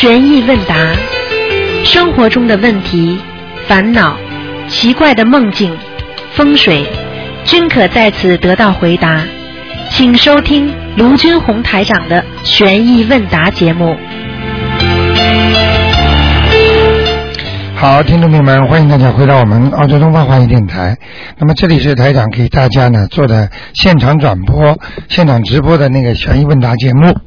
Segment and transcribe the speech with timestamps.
[0.00, 0.76] 悬疑问答，
[1.84, 3.18] 生活中的问题、
[3.66, 4.16] 烦恼、
[4.68, 5.76] 奇怪的梦境、
[6.34, 6.86] 风水，
[7.44, 9.20] 均可在此得到回答。
[9.90, 13.96] 请收听卢军红台长的悬疑问答节目。
[17.74, 20.96] 好，听众朋友们，欢迎大家回到我们澳洲东方华语电台。
[21.38, 27.18] 那么这里是台长给大家呢做的现场转播、现场直播的那个悬疑问答节目。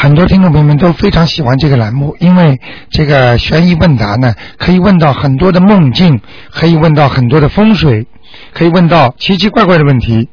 [0.00, 2.58] 很多听众朋友们都非常喜欢这个栏目，因为
[2.88, 8.06] 这个悬疑问答呢，可以问到很多的梦境，可以问到很多的风水，
[8.54, 10.30] 可以问到奇奇怪怪的问题，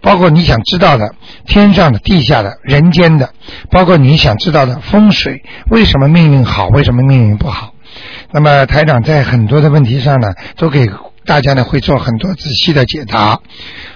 [0.00, 3.30] 包括你想知道的天上的、地下的、人间的，
[3.68, 7.74] 包括你想知道的风水，为什么命运好，为什么命运不好？
[8.30, 10.88] 那么台长在很多的问题上呢，都给
[11.28, 13.38] 大家呢会做很多仔细的解答。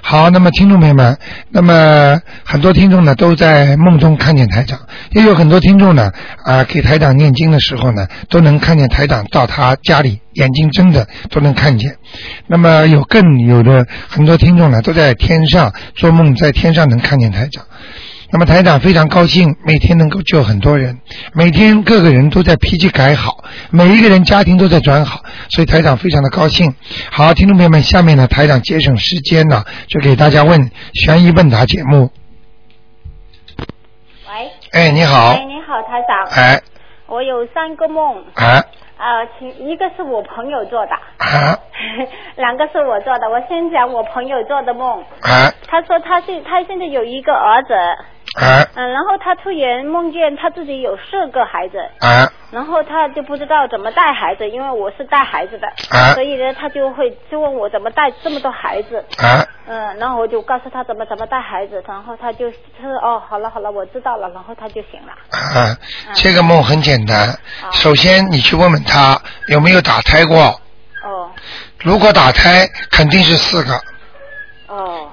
[0.03, 1.16] 好，那么听众朋友们，
[1.49, 4.79] 那么很多听众呢都在梦中看见台长，
[5.13, 6.13] 也有很多听众呢
[6.45, 11.97] 啊给台长念经的时候呢，都能看见台长到他家里，眼睛睁着都能看见。
[12.47, 17.65] 那么有更有的很多听众呢都在天上做梦，在天上能看见台长。
[18.33, 20.99] 那么台长非常高兴，每天能够救很多人，
[21.35, 26.74] 每天各个人都在脾气改好，每一个人家庭都在转好，所以台长非常的高兴。
[27.11, 32.11] 好，听众朋友们，下面呢，台长节省时间呢，就给大家问悬疑问答节目。
[33.59, 36.27] 喂，哎，你好，哎，你好，台长。
[36.35, 36.59] 哎，
[37.09, 38.65] 我有三个梦，啊
[38.96, 41.59] 呃，请一个是我朋友做的，啊
[42.37, 43.29] 两个是我做的。
[43.29, 45.02] 我先讲我朋友做的梦。
[45.21, 47.74] 啊他说他现他现在有一个儿子，
[48.41, 65.12] 啊嗯，然后他突然梦见他自己有四个孩子，啊然后他就不知道怎么带孩子，因为我是带孩子的，啊所以呢，他就会就问我怎么带这么多孩子，啊嗯，然后我就告诉他怎么怎么带孩子，然后他就他说哦，好了好了，我知道了，然后他就醒了。
[65.31, 65.77] 啊！
[66.15, 67.29] 这个梦很简单，
[67.61, 70.39] 好首先你去问问他有没有打胎过，
[71.05, 71.31] 哦。
[71.85, 73.75] 如果打胎，肯定是四个。
[74.69, 75.09] 哦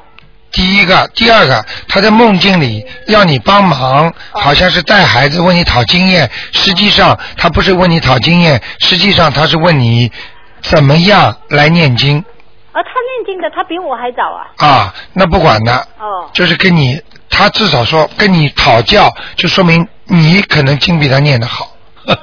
[0.52, 10.12] 第一个，第二个，他在梦境里要你帮忙，好像是带孩子问你讨经验，实际上他不是问你讨经验，实际上他是问你
[10.62, 12.18] 怎么样来念经
[12.72, 14.68] 啊，他念经的，他比我还早啊。
[14.68, 14.94] 啊。
[15.14, 17.00] 那不管的，哦就是跟你，
[17.30, 21.72] 他至少说跟你讨教，就说明你可能经比他念得好，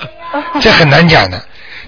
[0.61, 1.41] 这很难讲的。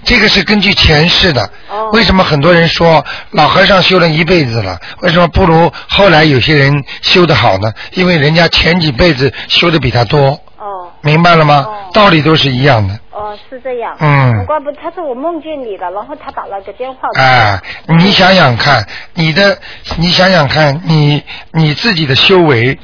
[0.03, 1.43] 这个是根据前世的。
[1.69, 7.73] 哦为什么很多人说老和尚修了一辈子了，为什么不如后来有些人修得好呢？
[7.93, 11.65] 因为人家前几辈子修的比他多，哦明白了吗？
[11.67, 12.93] 哦道理都是一样的。
[13.11, 13.95] 哦，是这样。
[13.99, 16.99] 嗯怪不，他说我梦见你了，然后他打了个电话。
[17.15, 19.57] 哎，你想想看，你的，
[19.97, 21.23] 你想想看，你
[21.53, 22.77] 你自己的修为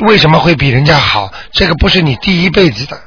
[0.00, 1.32] 为什么会比人家好？
[1.52, 3.00] 这个不是你第一辈子的，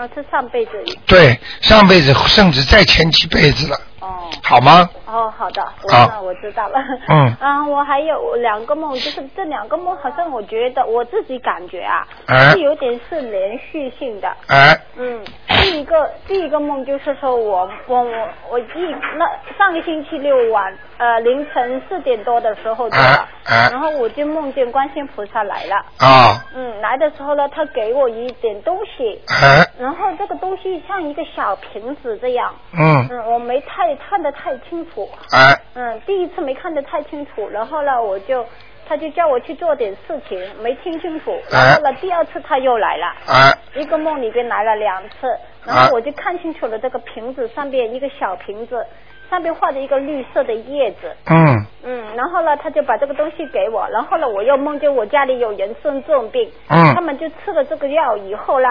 [0.00, 0.72] 哦，是上辈子。
[1.06, 4.88] 对，上辈子甚至再前几辈子了，哦好吗？
[5.10, 6.78] 哦，好的，我好那我知道了。
[7.08, 14.28] 嗯 啊，我还有两个梦，就是这两个梦，好像我觉得我自己感觉啊，哎是有点是连续性的。
[14.48, 19.26] 哎，嗯，第一个第一个梦就是说我我我我一那
[19.58, 23.28] 上个星期六晚呃凌晨四点多的时候对吧？
[23.46, 25.76] 哎哎然后我就梦见观世音菩萨来了。
[25.98, 32.54] 啊，嗯，来的时候呢，他给我一点东西，哎，然后这个东西像一个小瓶子这样。
[32.78, 34.99] 嗯，嗯，我没太看得太清楚。
[35.32, 38.44] 哎，嗯，第一次没看得太清楚，然后呢，我就
[38.88, 41.32] 他就叫我去做点事情，没听清楚。
[41.50, 43.06] 然后呢，第二次他又来了。
[43.26, 45.28] 哎，一个梦里边来了两次，
[45.64, 48.84] 然啊后我就看清楚了这个瓶子上边一个小瓶子，
[49.30, 56.92] 上面画着一个绿色的叶子，嗯，嗯，然后呢，他就把这个东西给我，然后呢，我又梦见我家里有人生重病，嗯。
[56.94, 58.68] 他们就吃了这个药以后呢，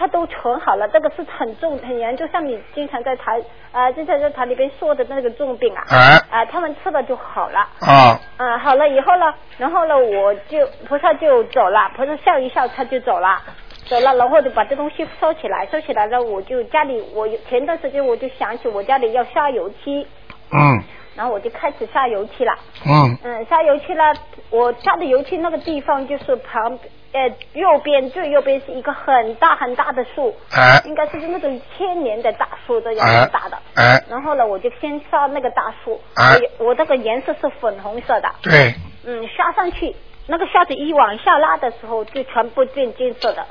[0.00, 3.38] 他都存好了，这个是很重很严，重像你经常在台
[3.70, 7.58] 啊，经常在台里边说的那个重病啊，哎，啊，他们吃了就好了。
[7.80, 13.42] 啊，嗯，好了以后呢，然后呢，我就菩萨就走了，菩萨笑一笑，他就走了，
[13.90, 20.06] 走了，然后就把这东西收起来，收起来了，我就家里，我前段时间我就想起我家里要刷油漆，
[20.50, 20.82] 嗯，
[21.14, 22.54] 然后我就开始刷油漆了。
[22.86, 24.14] 嗯，嗯，刷油漆了，
[24.48, 26.78] 我刷的油漆那个地方就是旁
[27.12, 33.20] 呃右边最右边是一个很大很大的树，哎，应该是那种千年的大树这样哎。
[33.22, 33.58] 很大的。
[33.74, 36.38] 哎，然后呢，我就先刷那个大树，哎。
[36.58, 38.74] 我我那个颜色是粉红色的，对，
[39.04, 39.94] 嗯，刷上去，
[40.26, 43.44] 那个刷子一往下拉的时候，就全部变金色的，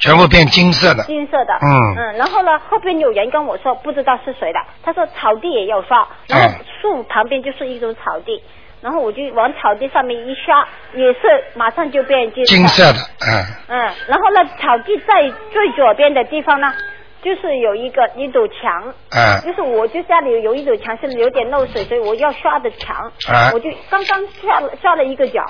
[0.00, 1.54] 全部变金色的，金色的。
[1.62, 1.94] 嗯。
[1.96, 8.42] 嗯，然后呢，后边有人跟我说，不知道是谁的，他说草地也要刷，然后嗯树旁边就是一种草地。
[8.82, 11.20] 然后我就往草地上面一刷，也是
[11.54, 16.74] 马上就变金金色的，嗯，嗯，然后呢，草地在最左边的地方呢，
[17.22, 22.96] 就是有一个一堵墙，嗯就是我就家里有一堵墙是有点漏水，所以我要刷的墙，
[23.30, 23.50] 啊。
[23.54, 25.44] 我就刚刚刷了刷了一个角，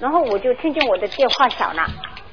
[0.00, 1.82] 然后我就听见我的电话响了，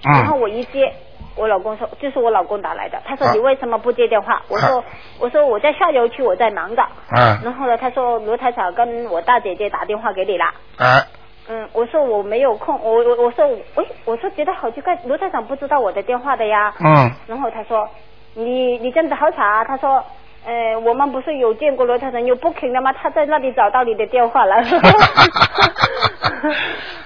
[0.04, 0.94] 然后嗯，我一接。
[1.40, 3.02] 我老公说，就是我老公打来的。
[3.06, 4.42] 他说啊你为什么不接电话？
[4.50, 4.84] 我说
[5.20, 6.84] 我说我在下游区，我在忙着。
[7.16, 10.46] 嗯，然后呢，他说卢台长跟我大姐姐打电话给你了。
[10.78, 11.08] 啊，
[11.48, 16.74] 嗯，我说我没有空，我我我说喂，我说觉得好奇怪，卢台长不知道我的电话的呀。
[16.80, 17.88] 嗯，然后他说
[18.34, 20.04] 你你真的好傻、啊，他说。
[20.46, 22.92] 呃，我们不是有见过罗太成有 booking 的吗？
[22.94, 24.56] 他在那里找到你的电话了。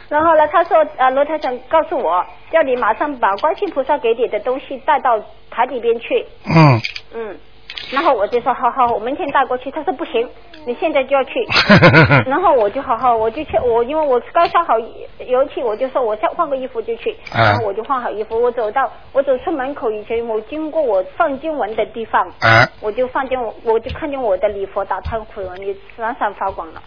[0.09, 5.19] 然后呢，他说呃，罗太成告诉我，叫你马上把观世音菩萨给你的东西带到
[5.49, 6.25] 台里边去。
[6.45, 6.79] 嗯，
[7.15, 7.35] 嗯，
[7.91, 9.69] 然后我就说好好，我明天带过去。
[9.71, 10.27] 他说不行，
[10.65, 11.31] 你现在就要去。
[12.25, 17.51] 然后我就好好，我就去，我因为我刚烧好油漆，我就说我再换个衣服就去，啊。
[17.51, 26.81] 然后我就换好衣服，我走到我走出门口以前，我经过我放经文的地方，啊，我就放见我我就看见我的礼佛打忏悔文你闪闪发光了，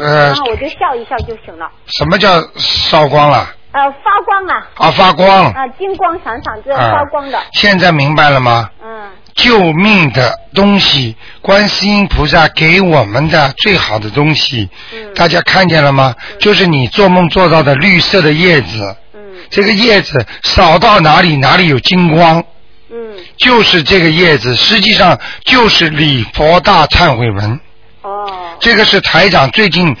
[0.00, 3.46] 呃然，后我就笑一笑就行了，什么叫烧光了？
[3.78, 5.46] 呃发光啊，啊，发光。
[5.52, 8.68] 啊金光闪闪这啊发光的，现在明白了吗？
[8.82, 9.10] 嗯。
[9.34, 15.14] 救命的东西，观世音菩萨给我们的最好的东西，嗯。
[15.14, 16.12] 大家看见了吗？
[16.40, 19.20] 就是你做梦做到的绿色的叶子，嗯。
[19.48, 22.42] 这个叶子扫到哪里哪里有金光，
[22.90, 22.96] 嗯。
[23.36, 27.60] 就是这个叶子，实际上就是礼佛大忏悔文。
[28.02, 28.26] 哦。
[28.58, 29.96] 这个是台长最近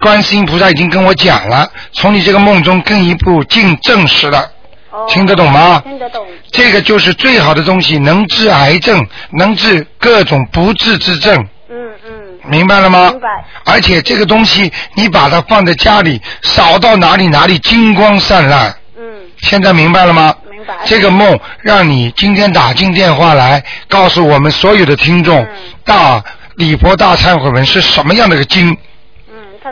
[0.00, 4.50] 观世音菩萨已经跟我讲了，从你这个梦中更一步进证实了，
[4.90, 5.80] 哦，听得懂吗？
[5.84, 9.06] 听得懂，这个就是最好的东西，能治癌症，
[9.38, 11.34] 能治各种不治之症，
[11.70, 12.12] 嗯嗯
[12.48, 13.10] 明白了吗？
[13.10, 13.28] 明白
[13.64, 18.74] 而且这个东西，你把它放在家里，扫到哪里哪里金光灿烂。
[18.98, 19.04] 嗯
[19.38, 20.34] 现在明白了吗？
[20.50, 25.48] 明白这个梦让你今天打进电话来，告诉我们所有的听众，嗯
[25.84, 26.22] 大
[26.56, 28.76] 礼佛大忏悔文是什么样的个经？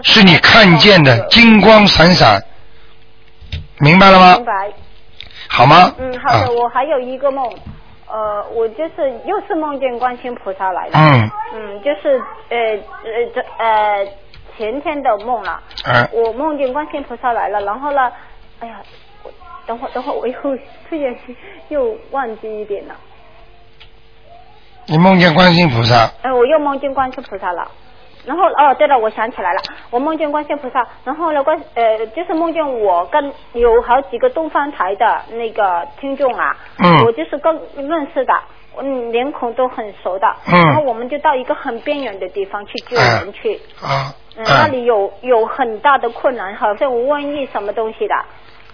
[0.03, 2.43] 是你看见的金光闪闪，
[3.79, 4.44] 明白了吗明？
[4.44, 4.73] 白。
[5.49, 5.94] 好吗？
[5.99, 7.44] 嗯，好的，啊我还有一个梦，
[8.06, 10.93] 呃，我就是又是梦见观世音菩萨来了。
[10.94, 12.19] 嗯嗯，就是
[12.49, 12.56] 呃
[13.05, 14.06] 呃这呃
[14.56, 15.62] 前天的梦了。
[15.85, 18.11] 嗯我梦见观世音菩萨来了，然后呢，
[18.61, 18.81] 哎呀，
[19.25, 19.31] 我
[19.67, 20.35] 等会儿等会儿我又
[20.89, 21.15] 突然
[21.69, 22.94] 又忘记一点了。
[24.87, 27.71] 你梦见观世音菩萨，哎，我又梦见观世菩萨了。
[28.24, 29.60] 然后哦，对了，我想起来了，
[29.90, 38.32] 我梦见观世菩萨，然后呢，观呃，就是梦见我跟有好几个东方台的那个听众啊，嗯我就是跟认识的，
[38.78, 48.14] 嗯，脸孔都很熟的，嗯然后我们就到一个很边远的地方去救人去，啊，嗯，那里有有很大的困难，好像瘟疫什么东西的。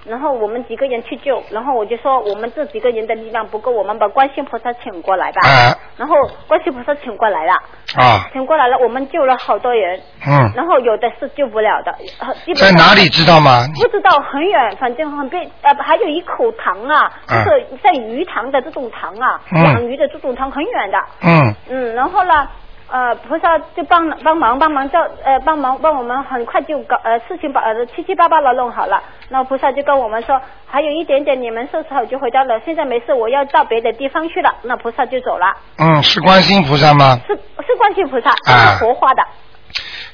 [0.08, 5.40] 然后我们几个人去救，然后我就说我们这几个人的力量不够，我们把观世音菩萨请过来吧。
[5.46, 5.76] 啊。
[5.96, 6.14] 然后
[6.46, 7.52] 观世音菩萨请过来了，
[7.96, 13.66] 啊，请过来了，我们救了好多人，嗯，然后有的是救不了的，呃基本在哪里知道吗？
[13.74, 19.64] 不知道很远，反正很边呃，还有一口塘啊，就啊是在鱼塘的这种塘啊，嗯。
[19.64, 21.54] 养鱼的这种塘很远的，嗯。
[21.68, 22.48] 嗯，然后呢，
[22.90, 37.20] 呃，菩萨就帮帮忙帮忙叫呃帮忙帮我们很快就搞呃事情把呃七七八八的弄好了，那菩萨就跟我们说还有一点点你们收拾好就回家了，现在没事，我要到别的地方去了，那菩萨就走了，嗯，是观世音菩萨吗？
[37.26, 38.30] 是是观世音菩萨，
[38.78, 39.22] 是活化的，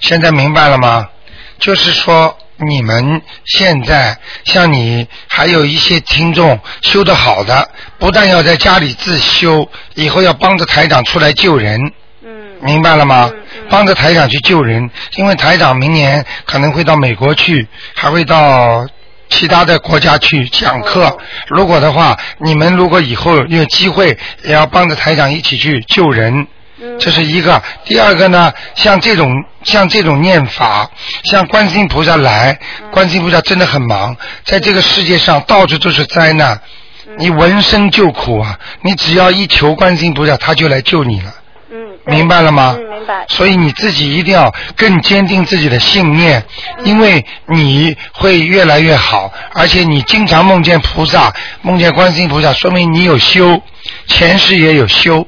[0.00, 1.08] 现在明白了吗？
[1.60, 7.68] 就是说，你们现在像你，还有一些听众修的好的，
[8.00, 11.78] 不但要在家里自修，以后要帮着台长出来救人，
[12.64, 13.30] 明白了吗？
[13.68, 18.86] 帮着台长去救人，因为台长明年可能会到美国去，还会到
[19.28, 21.18] 其他的国家去讲课哦。
[21.48, 26.46] 如果的话，你们如果以后有机会，也要帮着台长一起去救人。
[26.80, 27.62] 嗯，这是一个。
[27.84, 30.90] 第二个呢，像这种像这种念法，
[31.24, 36.60] 像观世音菩萨来，嗯观世音菩萨真的很忙，在这个世界上到处都是灾难，
[37.06, 38.58] 嗯你闻声救苦啊！
[38.82, 41.32] 你只要一求观世音菩萨，他就来救你了，
[42.06, 42.76] 明白了吗？
[42.78, 46.42] 嗯，明白，所以你自己一定要更坚定自己的信念，
[46.78, 51.32] 嗯因为你会越来越好，而且你经常梦见菩萨，
[51.62, 53.60] 梦见观世音菩萨，说明你有修，
[54.06, 55.26] 前世也有修。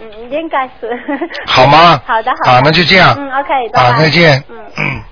[0.00, 0.88] 嗯，应该是。
[1.46, 2.00] 好吗？
[2.06, 2.58] 好的，好的。
[2.58, 3.14] 啊，那就这样。
[3.18, 3.88] 嗯，OK，拜拜。
[3.88, 4.42] 啊，再见。
[4.48, 4.56] 嗯。
[4.76, 5.02] 嗯。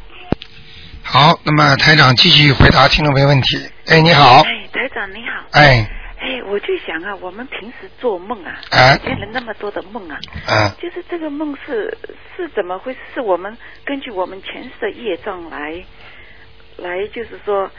[1.03, 3.69] 好，那么台长继续回答听众朋友问题。
[3.87, 4.41] 哎，你好。
[4.41, 5.45] 哎，台长你好。
[5.53, 5.89] 哎，
[6.27, 10.19] 哎，哎，我就想啊，我们平时做梦啊，哎见了那么多的梦啊，
[10.49, 11.97] 嗯，就是这个梦是
[12.37, 12.99] 是怎么回事？
[13.15, 15.85] 是我们根据我们前世的业障来
[16.79, 17.71] 来，就是说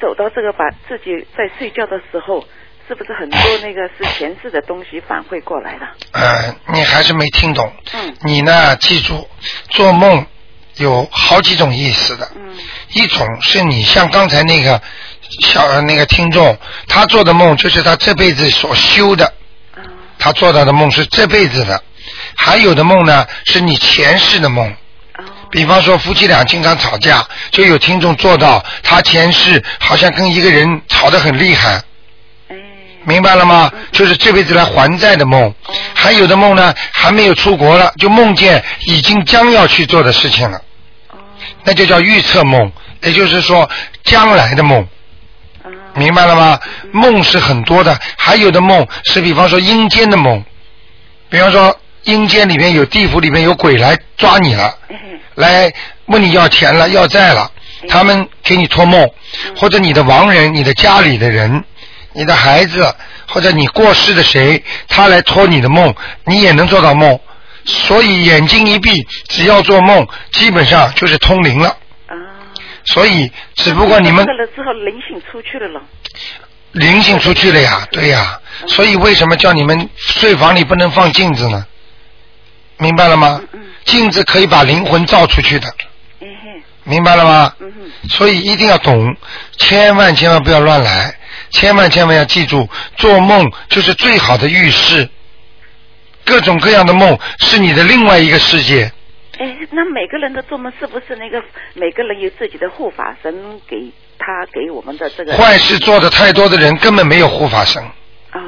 [0.00, 2.44] 走到这个，把自己在睡觉的时候，
[2.88, 5.88] 是不是很多那个是前世的东西反馈过来了？
[6.12, 7.72] 呃，你还是没听懂。
[7.94, 9.28] 嗯你呢，记住，
[9.70, 10.26] 做梦
[10.76, 12.30] 有好几种意思的。
[12.36, 12.50] 嗯
[12.92, 14.82] 一种是你像刚才那个
[15.42, 16.58] 小那个听众，
[16.88, 19.32] 他做的梦就是他这辈子所修的，
[20.18, 21.82] 他做到的梦是这辈子的。
[22.34, 24.74] 还有的梦呢，是你前世的梦。
[25.50, 31.82] 比方说夫妻俩经常吵架，就有听众做到他前世好像跟一个人吵得很厉害，
[33.04, 33.70] 明白了吗？
[33.90, 35.52] 就是这辈子来还债的梦。
[35.94, 40.60] 还有的梦呢，还没有出国了，就梦见已经将要去做的事情了，
[41.64, 42.70] 那就叫预测梦，
[43.02, 43.68] 也就是说
[44.04, 44.86] 将来的梦。
[45.94, 46.58] 啊明白了吗？
[46.92, 50.42] 梦是很多的，还有的梦是比方说阴间的梦，
[51.28, 54.74] 比方说阴间里面有地府里面有鬼来抓你了，
[55.34, 55.72] 来
[56.06, 57.50] 问你要钱了要债了，
[57.88, 59.08] 他们给你托梦，
[59.56, 61.64] 或者你的亡人、你的家里的人、
[62.12, 62.94] 你的孩子
[63.28, 65.94] 或者你过世的谁，他来托你的梦，
[66.24, 67.18] 你也能做到梦。
[67.66, 71.76] 所以眼睛一闭，只要做梦，基本上就是通灵了。
[72.80, 75.82] 啊，所以只不过你们这个了之后灵性出去了了。
[76.72, 81.66] 灵性出去了呀，对呀，所以为什么叫你们睡房里不能放镜子呢？
[82.78, 83.40] 明白了吗？
[83.52, 85.66] 嗯镜子可以把灵魂照出去的，
[86.84, 87.54] 明白了吗？
[87.58, 87.72] 嗯，
[88.10, 89.16] 所以一定要懂，
[89.56, 91.12] 千万千万不要乱来，
[91.50, 92.68] 千万千万要记住，
[92.98, 95.08] 做梦就是最好的预示。
[96.24, 98.92] 各种各样的梦是你的另外一个世界，
[99.40, 101.42] 哎，那每个人的做梦是不是那个
[101.72, 105.34] 每个人有自己的护法神给他给我们的这个？
[105.34, 107.82] 坏事做的太多的人根本没有护法神。
[108.32, 108.38] 哦，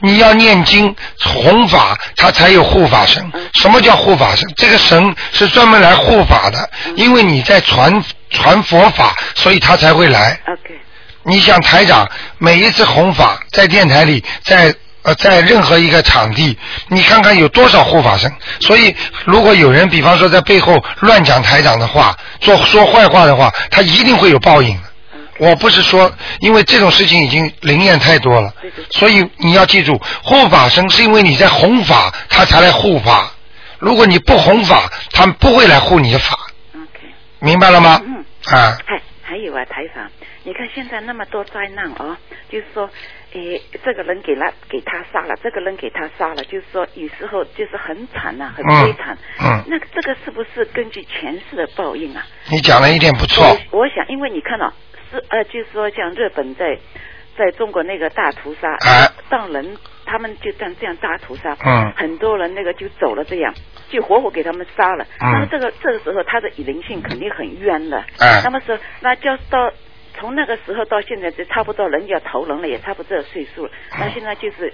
[0.00, 3.24] 你要念经弘法，他才有护法神。
[3.52, 4.44] 什么叫护法神？
[4.56, 10.36] 这个神是专门来护法的，因为你在传传佛法，所以他才会来。
[10.48, 10.74] OK，
[11.22, 14.74] 你想台长每一次弘法，在电台里，在
[15.04, 16.58] 呃在任何一个场地，
[16.88, 18.30] 你看看有多少护法神。
[18.60, 18.94] 所以
[19.24, 24.82] 如果有人比方说在背后乱讲台长的话，做说坏话的话，他一定会有报应的。
[25.38, 28.52] 我不是说，因为这种事情已经灵验太多了
[28.92, 33.30] 所以你要记住，护法神是因为你在弘法，他才来护法。
[33.80, 36.38] 如果你不弘法，他们不会来护你的法，
[37.40, 38.00] 明白了吗？
[38.06, 38.24] 嗯，
[38.56, 40.04] 啊，还还有啊，台长，
[40.44, 42.16] 你看现在那么多灾难哦，
[42.50, 42.88] 就是说，
[43.32, 49.16] 诶，这个人给了给他杀了，这个人给他杀了，就是说有时候就是很惨呐、很嗯悲惨。
[49.42, 52.22] 嗯那这个是不是根据前世的报应啊？
[52.50, 53.42] 你讲了一点不错。
[53.72, 54.70] 我我想，因为你看到、
[55.10, 56.78] 是呃，就是说像日本在
[57.38, 63.54] 在中国那个大屠杀，哎当人他们就这样这样大屠杀，嗯很多人那个就走了，这样
[63.88, 65.04] 就活活给他们杀了。
[65.22, 67.98] 嗯那么这个这个时候他的灵性肯定很冤的。
[68.18, 69.72] 嗯那么说，那就到
[70.18, 73.72] 从那个时候到现在，就差不多人家投人了，也差不多这个岁数了。
[73.92, 74.72] 嗯那现在就是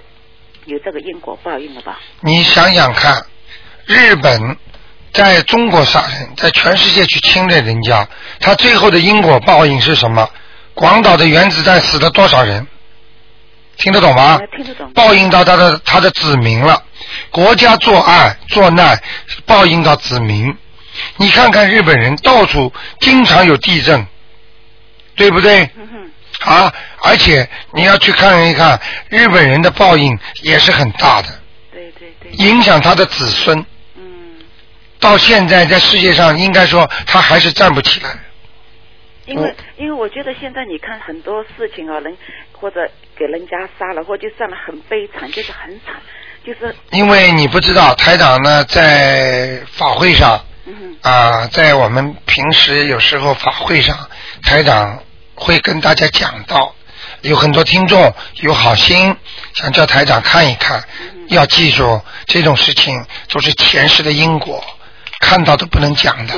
[0.66, 1.98] 有这个因果报应了吧？
[2.20, 3.24] 你想想看，
[3.86, 4.56] 日本
[5.12, 8.06] 在中国杀人，在全世界去侵略人家，
[8.38, 10.28] 他最后的因果报应是什么？
[10.74, 12.66] 广岛的原子弹死了多少人？
[13.76, 14.46] 听得懂吗呃？
[14.56, 14.92] 听得懂。
[14.92, 16.82] 报应到他的他的子民了。
[17.30, 19.00] 国家作案作难，
[19.46, 20.54] 报应到子民。
[21.16, 24.06] 你看看日本人到处经常有地震，
[25.20, 25.68] 对不对？
[25.76, 26.10] 嗯，
[26.46, 26.72] 啊，
[27.02, 31.28] 而且你要去看一看，日本人的报应也是很大的，
[31.70, 33.58] 对对对，影响他的子孙。
[33.96, 34.38] 嗯。
[34.98, 38.08] 到现在在世界上，应该说他还是站不起来。
[39.26, 42.16] 因为因为我觉得现在你看很多事情啊，人
[42.52, 45.96] 或者给人家杀了，或者就算了很悲惨，就是很惨，
[46.46, 50.42] 就是因为你不知道，台长呢在法会上
[51.02, 54.08] 啊，在我们平时有时候法会上，
[54.42, 54.98] 台长
[55.40, 56.74] 会跟大家讲到，
[57.22, 59.16] 有很多听众有好心
[59.54, 60.84] 想叫台长看一看，
[61.28, 64.62] 要记住这种事情都是前世的因果，
[65.18, 66.34] 看到都不能讲的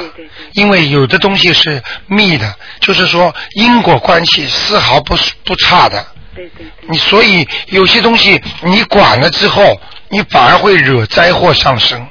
[0.52, 6.06] 因为有的东西是密的，就是说因果关系丝毫不不差的。
[6.34, 9.78] 对对对，你所以有些东西你管了之后，
[10.08, 12.08] 你反而会惹灾祸上升。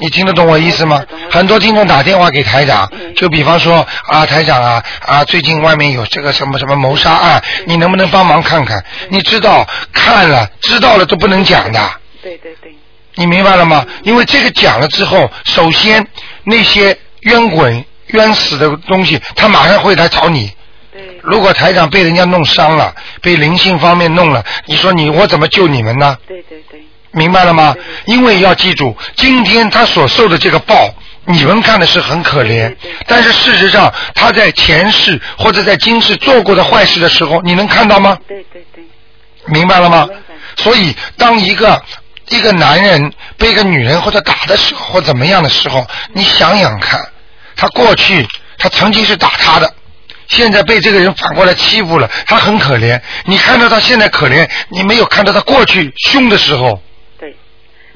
[0.00, 1.02] 你听得懂我意思吗？
[1.30, 8.82] 很多听众打电话给台长，嗯就比方说啊，台长啊啊，最近外面有这个什么什么谋杀案，你能不能帮忙看看？
[9.08, 11.80] 你知道看了知道了都不能讲的，
[12.22, 12.72] 对对对，
[13.16, 13.84] 你明白了吗？
[14.02, 16.06] 因为这个讲了之后，首先
[16.44, 20.52] 那些冤滚冤死的东西，他马上会来找你。
[20.92, 26.16] 对，如果台长被人家弄伤了，被灵性方面弄了，你说你我怎么救你们呢？
[26.26, 26.80] 对对对，
[27.18, 27.74] 明白了吗？
[28.06, 30.88] 因为要记住，今天他所受的这个报，
[31.24, 32.74] 你们看的是很可怜
[33.06, 38.16] 但是事实上他在前世或者在今世做过的坏事的时候，你能看到吗？
[38.28, 38.84] 对对对，
[39.46, 40.08] 明白了吗？
[40.56, 41.82] 所以，当一个
[42.28, 47.04] 一个男人被一个女人或者打的时候，或怎么样的时候，你想想看，
[47.56, 48.26] 他过去
[48.58, 49.74] 他曾经是打他的，
[50.28, 53.00] 现在被这个人反过来欺负了，他很可怜。
[53.24, 56.82] 你看到他现在可怜，你没有看到他过去凶的时候。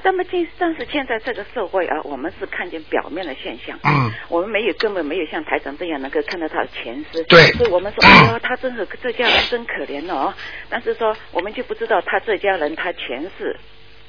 [0.02, 0.12] 对。
[0.12, 10.34] 那么今但是现在这个社会啊，我们是看见表面的现象，嗯，我们没有根本没有像台长这样能够看到他的前世，对所以我们说，哎呀，他真是这家人真可怜哦。
[10.68, 13.56] 但是说我们就不知道他这家人他前世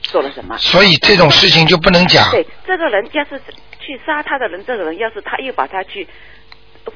[0.02, 0.58] 做了什么。
[0.58, 2.30] 所以这种事情就不能讲。
[2.32, 3.40] 对，这个人要是
[3.80, 6.08] 去杀他的人，这个人要是他又把他去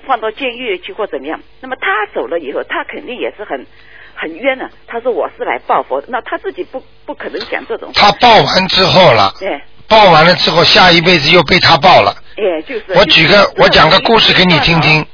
[0.06, 3.66] 放到监狱去或怎么样，那么他走了以后，他肯定也是很
[4.17, 4.69] 很冤的。
[4.88, 7.91] 他说我是来报佛的，那他自己不不可能讲这种。
[7.93, 12.15] 他报完之后了，对，报完了之后，下一辈子又被他报了。
[12.36, 12.86] 哎，就是。
[12.95, 15.05] 我举个，我讲个故事给你听听，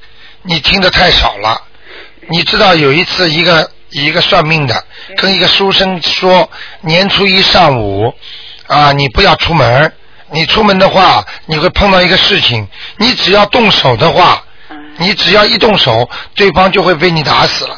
[0.43, 1.62] 你听的太少了。
[2.29, 4.83] 你知道有一次，一个一个算命的
[5.17, 6.50] 跟一个书生说，
[6.81, 8.13] 年初一上午
[8.67, 9.91] 啊，你不要出门，
[10.31, 12.67] 你出门的话，你会碰到一个事情，
[12.98, 17.77] 你只要动手的话，嗯，你只要一动手，对方就会被你打死了。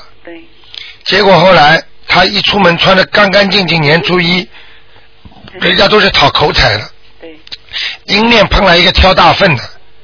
[1.06, 4.48] 对，结果后来他一出门穿的干干净净，年初一，
[5.60, 6.90] 人家都是讨口彩的，
[7.22, 7.40] 对，
[8.06, 9.64] 迎面碰来一个挑大粪的，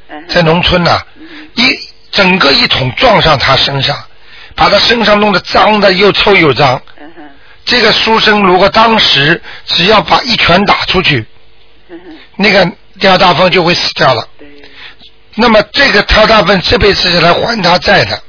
[0.09, 1.77] 嗯，在农村呐、嗯一
[2.11, 3.97] 整个一桶撞上他身上，
[4.55, 6.81] 把他身上弄得脏的又臭又脏。
[7.63, 11.25] 这个书生如果当时只要把一拳打出去，
[12.35, 14.27] 那个刁大凤就会死掉了。
[15.35, 18.21] 那么这个挑大粪这辈子是来还他债的。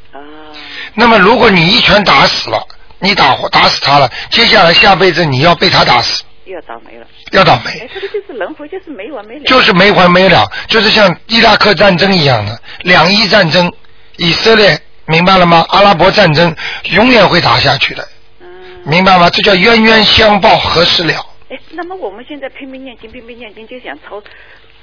[0.92, 2.66] 啊，那么如果你一拳打死了，
[2.98, 7.06] 你打打死他了，接下来下辈子你要被他打死，又要倒霉了。
[7.32, 9.44] 要倒霉哎，，这个就是轮回，就是没完没了。
[9.46, 13.72] 就是没完没了，就是像伊拉克战争一样的两伊战争，
[14.18, 15.64] 以色列明白了吗？
[15.70, 16.54] 阿拉伯战争
[16.90, 18.06] 永远会打下去的，
[18.40, 18.46] 嗯，
[18.84, 19.30] 明白吗？
[19.30, 21.14] 这叫冤冤相报何时了？
[21.48, 24.22] 哎，那么我们现在拼命念经，拼命念经，就想超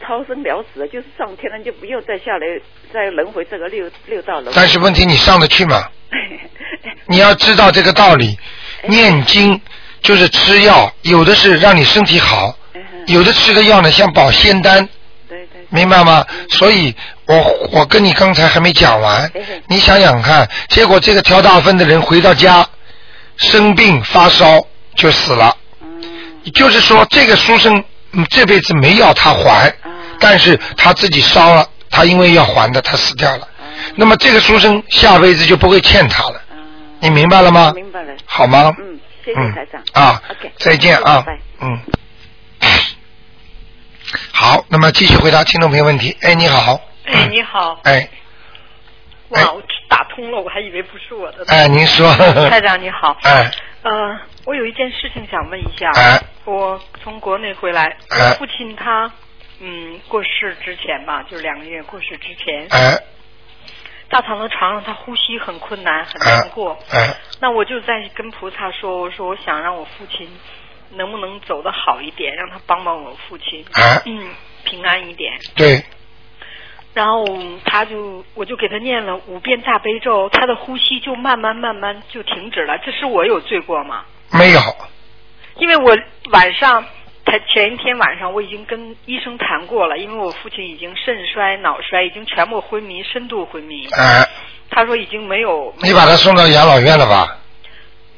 [0.02, 2.48] 超生了死，就是上天了，就不用再下来，
[2.94, 4.52] 再轮回这个六六道了。
[4.56, 5.88] 但是问题你上得去吗？
[7.06, 8.38] 你要知道这个道理，
[8.88, 9.60] 念经
[10.02, 12.56] 就是吃药，有的是让你身体好，
[13.08, 14.88] 有的吃的药呢像保仙丹，
[15.28, 16.26] 对对，明白吗？
[16.50, 16.94] 所以
[17.26, 19.32] 我我跟你刚才还没讲完
[19.68, 22.68] 你想想看，结果这个挑大粪的人回到家，
[23.38, 25.56] 生病发烧就死了。
[25.82, 26.52] 嗯。
[26.54, 27.84] 就是说，这个书生
[28.14, 29.89] 嗯这辈子没要他还，啊
[30.20, 33.48] 但是他自己烧了，他因为要还的，他死掉了。
[33.96, 36.54] 那么这个书生下辈子就不会欠他了，啊，
[37.00, 37.72] 你明白了吗？
[37.76, 38.14] 明白了。
[38.26, 38.74] 好吗？
[38.78, 39.82] 嗯，谢谢嗯台长。
[39.94, 41.40] 啊 OK，再见啊拜拜。
[41.62, 41.80] 嗯。
[44.32, 46.16] 好，那么继续回答听众朋友问题。
[46.22, 46.80] 哎，你好。
[47.06, 47.80] 哎，你好！
[47.84, 48.10] 哎
[49.32, 51.44] 哎哇，我打通了，我还以为不是我的。
[51.48, 52.12] 哎，您说。
[52.50, 53.50] 台长你好，哎
[53.84, 53.92] 呃，
[54.46, 55.90] 我有一件事情想问一下。
[55.96, 57.96] 哎我从国内回来，
[58.40, 59.12] 父亲他
[59.60, 62.98] 嗯过世之前吧，就是两个月过世之前，哎
[64.10, 66.78] 大躺在床上，他呼吸很困难，很难过。
[66.92, 70.28] 哎那我就在跟菩萨说，我说我想让我父亲
[70.92, 74.30] 能不能走得好一点，让他帮帮我父亲，哎，嗯，
[74.64, 75.38] 平安一点。
[75.56, 75.84] 对，
[76.94, 77.24] 然后
[77.66, 82.78] 他就我就给他念了五遍大悲咒，他的呼吸就慢慢慢慢就停止了。
[82.80, 84.06] 这是我有罪过吗？
[84.32, 84.60] 没有。
[85.58, 85.96] 因为我
[86.32, 86.84] 晚上
[87.32, 93.88] 他前一天晚上我已经跟医生谈过了，因为我父亲已经肾衰、脑衰，已经全部昏迷、深度昏迷。
[93.92, 94.28] 哎，
[94.72, 97.38] 他说已经没有你把他送到养老院了吧？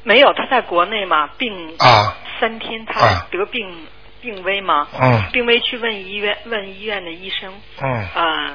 [0.02, 3.86] 没有，他在国内嘛，病啊，三天，他啊得病、
[4.22, 5.22] 病危嘛，嗯。
[5.30, 8.08] 病危去问医院问医院的医生，嗯。
[8.14, 8.52] 啊，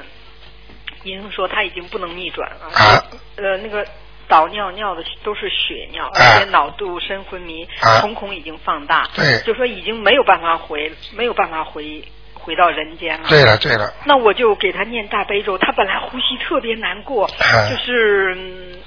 [1.04, 3.04] 医生说他已经不能逆转了，啊。
[3.36, 3.86] 呃，那个
[4.28, 6.10] 导尿尿的都是血尿，啊。
[6.14, 8.00] 而且脑度深昏迷，啊。
[8.00, 9.40] 瞳孔已经放大，对。
[9.44, 13.28] 就说已经没有办法回，没有办法回回到人间了。
[13.28, 17.68] 对了对了，那我就给他念大悲咒，他本来呼吸特别难过，啊。
[17.68, 18.78] 就是、嗯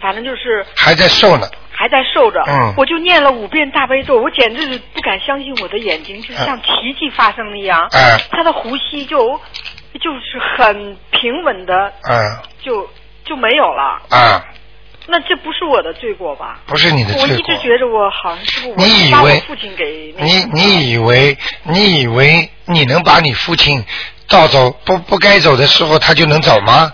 [0.00, 1.46] 反正就是还在受呢。
[1.70, 2.72] 还在受着，嗯。
[2.78, 7.86] 我就念了五遍大悲咒，我简直是不敢相信我的眼睛，就像奇迹发生了一样。
[7.92, 9.38] 哎他的呼吸就
[10.00, 12.88] 就是很平稳的，嗯就
[13.24, 14.00] 就没有了。
[14.08, 14.42] 啊，
[15.10, 16.60] 那这不是我的罪过吧？
[16.66, 17.36] 不是你的罪过。
[17.36, 23.84] 一直觉得我好像是不你以为我父亲给那个你你以为你以为你能把你父亲
[24.28, 26.92] 盗走不不该走的时候他就能走吗？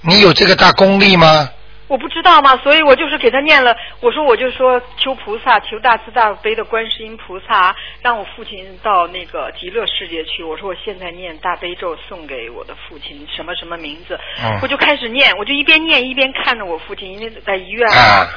[0.00, 1.50] 你有这个大功力吗？
[1.88, 3.74] 我不知道嘛，所以我就是给他念了。
[4.00, 10.44] 我说我就说求菩萨，求大慈大悲的观世音菩萨，让我父亲到那个极乐世界去。
[10.44, 18.28] 我说我现在念大悲咒送给我的父亲，什么什么名字，嗯我就开始念，我就一边念一边看着我父亲，因为在医院啊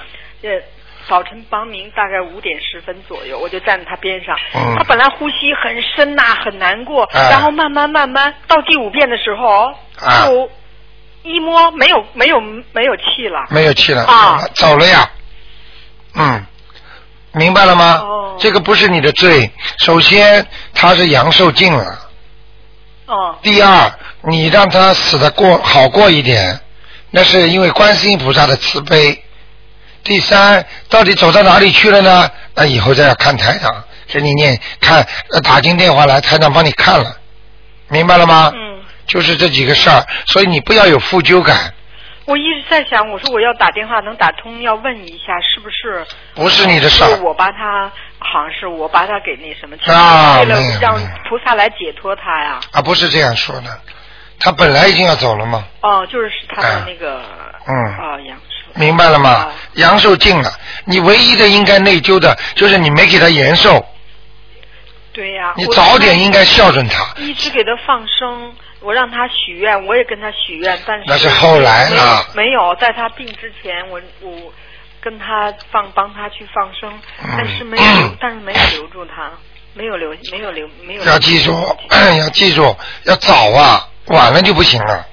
[0.43, 0.49] 呃，
[1.07, 4.35] 早晨帮明大概五点十分左右，我就站在他边上。
[4.55, 10.49] 嗯他本来呼吸很深呐、很难过，啊然后慢慢慢慢到第五遍的时候，啊就
[11.23, 13.45] 一摸没有没有没有气了。
[13.49, 15.09] 没有气了，啊走了呀。
[16.15, 16.45] 嗯，
[17.33, 17.93] 明白了吗？
[18.03, 19.51] 哦这个不是你的罪。
[19.79, 21.85] 首先，他是阳寿尽了；
[23.05, 26.59] 哦第二，你让他死的过好过一点，
[27.11, 29.23] 那是因为观世音菩萨的慈悲。
[30.03, 32.31] 第三，到底走到哪里去了呢？
[32.55, 37.15] 那以后再要看台长给你念，看呃打进电话来，台长帮你看了，
[37.89, 38.51] 明白了吗？
[38.55, 38.70] 嗯。
[39.07, 41.73] 就是这几个事儿，所以你不要有负疚感，
[42.25, 47.07] 我一直在想，我说我要打电话能打通，要问一下是不是不是你的事儿。
[47.07, 50.95] 是我把他，好像是我把他给那什么，啊为了让
[51.27, 52.59] 菩萨来解脱他呀。
[52.71, 53.79] 啊，不是这样说的，
[54.39, 57.21] 他本来已经要走了嘛，哦，就是他的那个，
[57.67, 58.43] 嗯啊，阳寿。
[58.75, 59.51] 明白了吗啊？
[59.73, 60.49] 阳寿尽了，
[60.85, 63.85] 你唯一的应该内疚的就是你没给他延寿，
[65.11, 67.03] 对呀、你早点应该孝顺他。
[67.17, 74.53] 一直给他放生，我让他许愿，我也跟他许愿，但是那是后来了没有，在他病之前，我我
[74.99, 76.91] 跟他放帮他去放生，
[77.23, 79.31] 嗯但是没有留， 但是没有留住他，
[79.73, 81.53] 没有留，没有留，没有要记住，
[82.19, 85.05] 要记住，要早啊，晚了就不行了。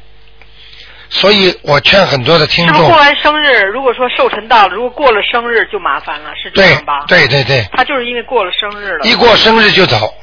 [1.11, 7.04] 所以我劝很多的听众过，完生日，如果说寿辰到了，如果过了生日就麻烦了，是这样吧？
[7.09, 9.07] 对对对，他就是因为过了生日了。
[9.07, 10.14] 一过生日就走。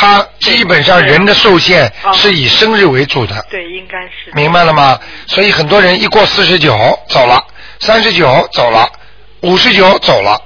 [0.00, 4.30] 他基本上人的寿限啊是以生日为主的，对，应该是。
[4.32, 4.96] 明白了吗？
[5.26, 6.72] 所以很多人一过四十九
[7.08, 7.44] 走了，
[7.80, 8.88] 三十九走了，
[9.40, 10.40] 五十九走了，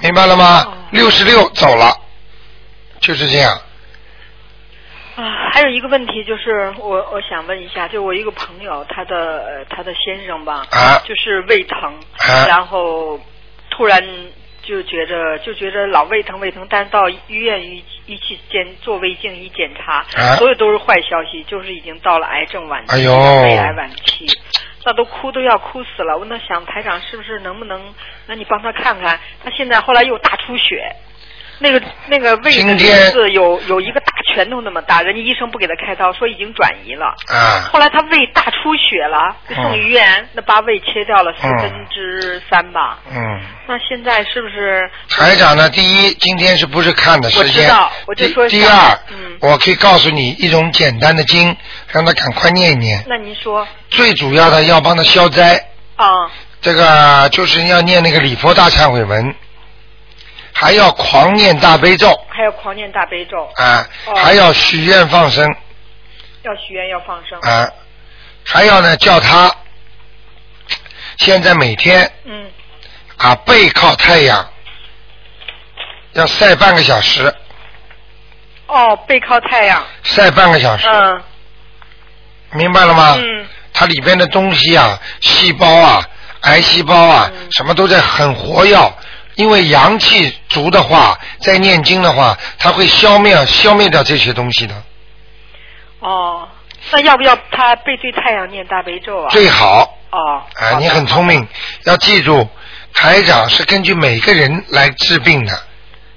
[0.00, 0.72] 明白了吗哦？
[0.90, 1.96] 六十六走了，
[2.98, 3.52] 就是这样。
[5.14, 13.20] 啊，还有一个问题就是，我我想问一下，就我一个朋友，他的呃他的先生吧，啊就是胃疼，啊然后
[13.70, 14.02] 突然
[14.66, 20.34] 就觉着就觉着老胃疼胃疼，但是到医院一一去检做胃镜一检查，啊？
[20.36, 24.26] 所有都是坏消息，就是已经到了癌症晚期，胃癌晚期。
[24.84, 27.92] 那都哭都要哭死了，我那想台长是不是能不能，
[28.26, 30.94] 那你帮他看看，他现在后来又大出血，
[31.58, 37.06] 那个那个胃的今天瘤子有有一个大拳头那么大，人家医生不给他开刀，说已经转移了。
[37.28, 42.98] 啊后来他胃大出血了，就送医院，那把胃切掉了四嗯分之三吧。
[43.10, 44.90] 嗯，那现在是不是？
[45.08, 45.70] 台长呢？
[45.70, 47.64] 第一，今天是不是看的时间？
[47.64, 51.56] 我知道我就说想第第二，嗯我可以告诉你一种简单的经，
[51.88, 53.02] 让他赶快念一念。
[53.06, 55.56] 那您说最主要的要帮他消灾，
[55.96, 56.06] 啊？
[56.60, 59.34] 这个就是要念那个礼佛大忏悔文，
[60.58, 62.08] 还要狂念大悲咒。
[62.30, 65.46] 还要狂念大悲咒，啊，哦还要许愿放生。
[66.42, 67.38] 要许愿要放生。
[67.40, 67.68] 啊，
[68.42, 69.54] 还要呢叫他
[71.18, 72.50] 现在每天嗯，
[73.18, 74.48] 啊背靠太阳，
[76.14, 77.34] 要晒半个小时，
[78.66, 79.84] 哦，背靠太阳。
[80.04, 81.22] 晒半个小时，嗯。
[82.52, 83.14] 明白了吗？
[83.18, 83.46] 嗯。
[83.74, 86.02] 它里边的东西啊，细胞啊，
[86.42, 87.48] 癌细胞啊，嗯。
[87.52, 88.74] 什么都在很活跃。
[89.36, 94.74] 因为阳气足的话，在念经的话，它会消灭消灭掉这些东西的。
[96.00, 96.48] 哦，
[96.90, 99.28] 那要不要他背对太阳念大悲咒啊？
[99.30, 100.42] 最好哦。
[100.54, 101.46] 啊，你很聪明，
[101.84, 102.48] 要记住，
[102.94, 105.62] 台长是根据每个人来治病的，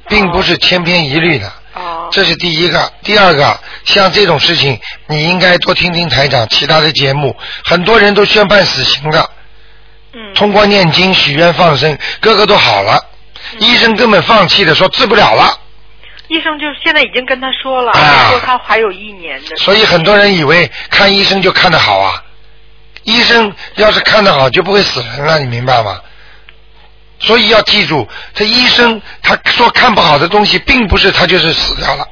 [0.08, 1.52] 并不是千篇一律的。
[1.74, 2.08] 哦。
[2.12, 9.30] 这是第一个，第二个，像这种事情，你应该多听听台长其他的节目，很多人都宣判死刑的，
[10.14, 10.34] 嗯。
[10.36, 13.08] 通过念经、许愿、放生，个个都好了。
[13.54, 15.60] 嗯医生根本放弃的，说治不了了。
[16.28, 19.58] 医生就是现在已经跟他说了，啊说他还有一年的。
[19.58, 22.24] 所以很多人以为看医生就看得好啊，
[23.04, 26.00] 医生要是看得好就不会死人了，你明白吗？
[27.20, 32.08] 所以要记住，这医生他说看不好的东西，并不是他就是死掉了，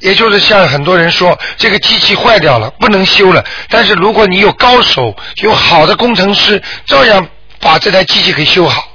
[0.00, 3.44] 也就是像很多人说这个机器坏掉了，不能修了。
[3.68, 7.26] 但是如果你有高手，有好的工程师，照样
[7.60, 8.88] 把这台机器给修好，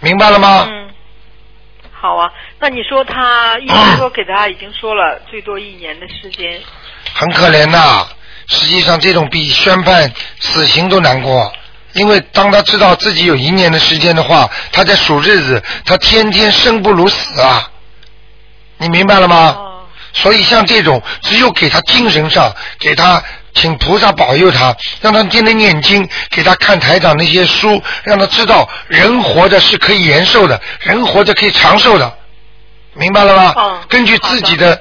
[0.00, 0.66] 明白了吗？
[0.68, 0.85] 嗯。
[1.98, 2.30] 好啊，
[2.60, 6.60] 那你说他医生说给他已经说了最多一年的时间，
[7.14, 8.06] 很可怜呐、
[8.48, 11.52] 实际上，这种比宣判死刑都难过，
[11.94, 17.70] 因为当他知道自己有一年的时间的话，他在数日子，他天天生不如死啊！
[18.78, 19.54] 你明白了吗？
[19.56, 19.72] 哦。
[20.12, 23.22] 所以像这种，只有给他精神上，给他
[23.56, 32.18] 请菩萨保佑他，让他天天念经，给他看台长那些书，让他知道人活着是可以延寿的，人活着可以长寿的，
[32.94, 33.54] 明白了吗？
[33.56, 34.80] 嗯根据自己的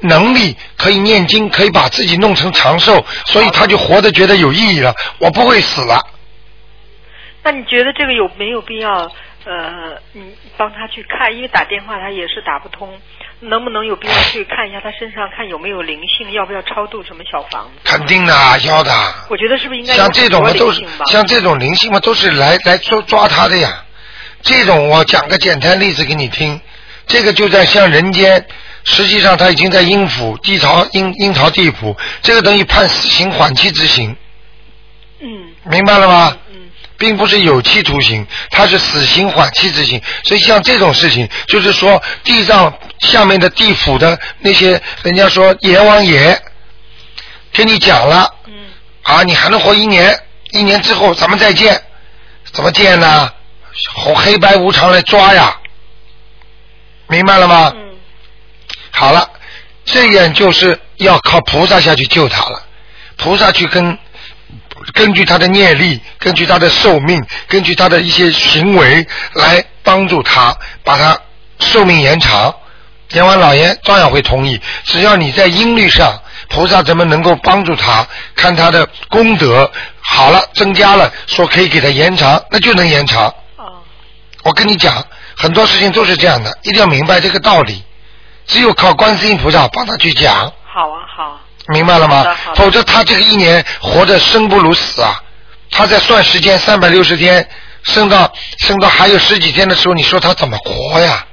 [0.00, 4.92] 能力可以念经，可以把自己弄成长寿，所以他就活得觉得有意义了。
[5.18, 6.04] 我不会死了。
[7.42, 9.10] 那你觉得这个有没有必要？
[9.44, 12.92] 呃，你帮他去看，因为打电话他也是打不通，
[13.40, 17.80] 能不能有必要去看一下他身上，看有没有灵性，要不要超度什么小房子？
[17.84, 18.34] 肯定的，
[18.66, 18.92] 要的。
[19.30, 20.84] 我觉得是不是应该像这种嘛都是？
[21.06, 23.84] 像这种灵性嘛都是来来抓抓他的呀。
[24.42, 26.60] 这种我讲个简单例子给你听，
[27.06, 28.46] 这个就在像人间，
[28.84, 34.16] 实际上他已经在阴府地曹阴阴曹地府，这个等于判死刑缓期执行，
[35.20, 35.28] 嗯
[35.64, 36.36] 明白了吗？
[36.50, 36.67] 嗯
[36.98, 40.02] 并不是有期徒刑，它是死刑缓期执行。
[40.24, 46.38] 所以像这种事情，就是说地上下面的地府的那些，人家说阎王爷
[47.52, 48.52] 跟你讲了，嗯
[49.02, 51.80] 啊，你还能活一年，一年之后咱们再见，
[52.52, 53.32] 怎么见呢？
[53.94, 55.56] 红黑白无常来抓呀，
[57.06, 57.72] 明白了吗？
[57.74, 57.88] 嗯
[58.90, 59.30] 好了，
[59.84, 62.60] 这样就是要靠菩萨下去救他了，
[63.16, 63.96] 菩萨去跟
[64.92, 71.18] 根据他的业力，根据他的寿命，根据他的一些行为来帮助他，把他
[71.58, 72.54] 寿命延长。
[73.12, 78.06] 阎王老爷照样会同意，只要你在音律上，菩萨怎么能够帮助他？
[78.34, 83.26] 看他的功德好了，增加了，说可以给他延长，那就能延长。
[83.56, 83.82] 哦
[84.44, 85.04] 我跟你讲，
[85.36, 87.82] 很多事情都是这样的，一定要明白这个道理。
[88.46, 91.40] 只有靠观世音菩萨帮他去讲，好啊好，
[91.72, 95.22] 明白了吗否则他这个一年活着生不如死啊！
[95.70, 97.46] 他在算时间三百六十天，
[97.82, 101.26] 生到生到还有十几天的时候，你说他怎么活呀？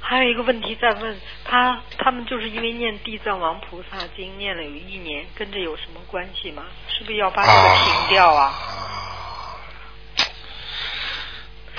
[0.00, 6.62] 还有一个问题在问他，他们就是因为念地藏王菩萨经念了有一年，跟这有什么关系吗？
[6.88, 8.52] 是不是要把这个停掉啊？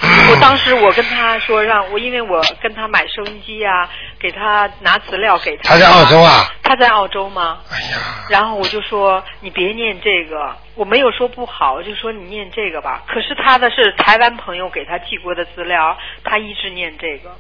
[0.01, 5.69] 我当时我跟他说让我，因为我跟他买收音机啊，给他拿资料给他。
[5.69, 6.49] 他在澳洲啊？
[6.63, 7.59] 他在澳洲吗？
[7.71, 7.97] 哎呀，
[8.29, 13.03] 然后我就说你别念这个，我没有说不好，我就说你念这个吧。
[13.07, 17.35] 可是他的是台湾朋友给他寄过的资料，他一直念这个，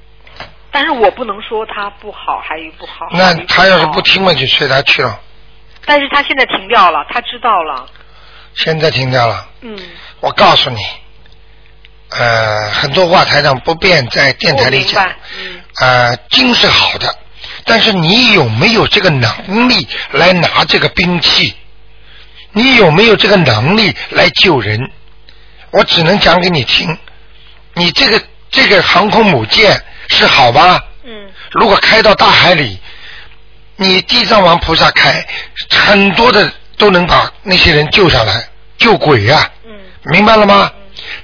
[0.71, 3.07] 但是我不能说他不好，还有不好。
[3.11, 5.19] 那他要是不听嘛，就随他去了。
[5.85, 7.85] 但是他现在停掉了，他知道了。
[8.53, 9.47] 现在停掉了。
[9.61, 9.77] 嗯，
[10.19, 10.77] 我告诉你，
[12.09, 15.07] 呃，很多话台上不便在电台里讲
[15.79, 17.15] 呃，经是好的，
[17.65, 21.55] 但是你有没有这个能力来拿这个兵器？
[22.51, 24.79] 你有没有这个能力来救人？
[25.71, 26.97] 我只能讲给你听。
[27.75, 30.83] 你这个这个航空母舰是好吧？
[31.03, 32.79] 嗯，如果开到大海里，
[33.75, 35.23] 你地藏王菩萨开，
[35.69, 39.71] 很多的都能把那些人救上来，救鬼呀、嗯，
[40.05, 40.71] 明白了吗？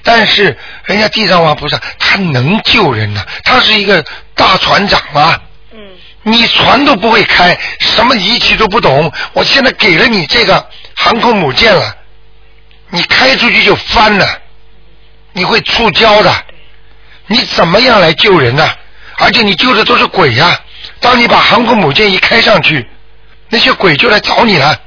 [0.02, 5.40] 但是人家地藏王菩萨他能救人呐、他是一个大船长啊。
[5.72, 5.78] 嗯，
[6.22, 11.96] 你船都不会开，什么仪器都不懂，我现在给了你这个航空母舰了，
[12.90, 14.40] 你开出去就翻了，
[15.32, 16.34] 你会触礁的。
[17.28, 18.68] 你怎么样来救人呢、
[19.18, 20.60] 而且你救的都是鬼呀、
[21.00, 22.88] 当你把航空母舰一开上去，
[23.48, 24.80] 那些鬼就来找你了。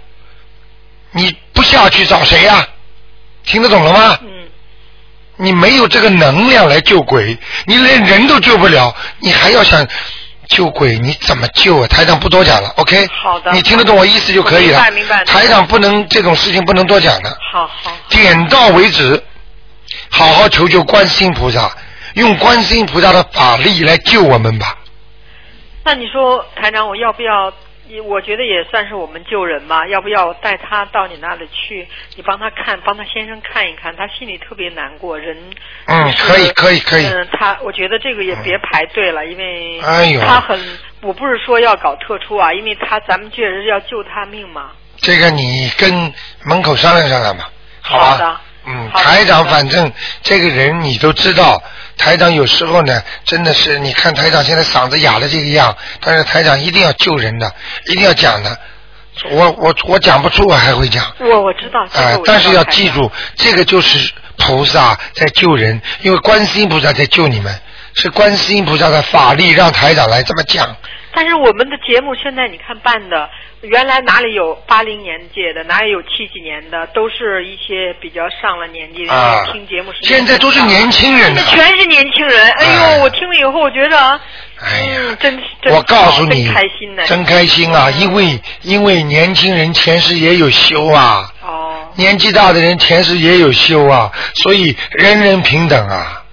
[1.11, 2.65] 你不下去找谁呀、
[3.43, 4.19] 听得懂了吗？
[4.21, 4.48] 嗯，
[5.41, 9.87] 你没有这个能量来救鬼，你连人都救不了，你还要想
[10.49, 11.87] 救鬼，你怎么救啊？
[11.87, 13.07] 台长不多讲了，OK？
[13.07, 14.79] 好的你听得懂我意思就可以了。
[14.79, 19.23] 明白明白台长不能这种事情不能多讲的，好好，点到为止，
[20.09, 21.71] 好好求求观世音菩萨，
[22.15, 24.75] 用观世音菩萨的法力来救我们吧。
[25.85, 27.53] 那你说台长，我要不要？
[28.01, 31.87] 我觉得也算是我们救人嘛，要不要带他到你那里去？
[32.15, 35.17] 你帮他看，帮他先生看一看，他心里特别难过。
[35.17, 35.35] 人
[35.85, 40.59] 嗯就是可以可以可以嗯，他我觉得这个也别排队了，因为哎呦他很，
[41.01, 44.71] 我不是说要搞特殊啊，因为他咱们确实是要救他命嘛。
[44.97, 46.13] 这个你跟
[46.45, 47.49] 门口商量商量吧，
[47.81, 48.05] 好吧？
[48.11, 49.91] 好的嗯，台长反正
[50.21, 51.61] 这个人你都知道，
[51.97, 57.51] 台长有时候呢，真的是你看台长现在嗓子哑的这个样，但是台长一定要救人的，
[57.87, 58.57] 一定要讲的。
[59.31, 61.05] 我我我讲不出，我还会讲。
[61.19, 67.53] 我我知道，这个我知道，啊但是要记住，这个就是菩萨在救人，因为观世音菩萨在救你们，
[67.95, 70.73] 是观世音菩萨的法力让台长来这么讲。
[71.11, 73.29] 但是我们的节目现在你看办的，
[73.61, 82.47] 原来哪里有八零年届的，哪里有七几年的，都是一些比较上了年纪的听节目时现在都是年轻人呢现在全是年轻人。
[82.51, 83.97] 哎哎呦，我听了以后，我觉得，
[84.61, 87.03] 哎呀嗯，真真我告诉你真开心呢。
[87.05, 87.91] 真开心啊！
[87.91, 96.23] 因为因为年轻人前世也有修啊，哦，年纪大的人前世也有修啊，所以人人平等啊。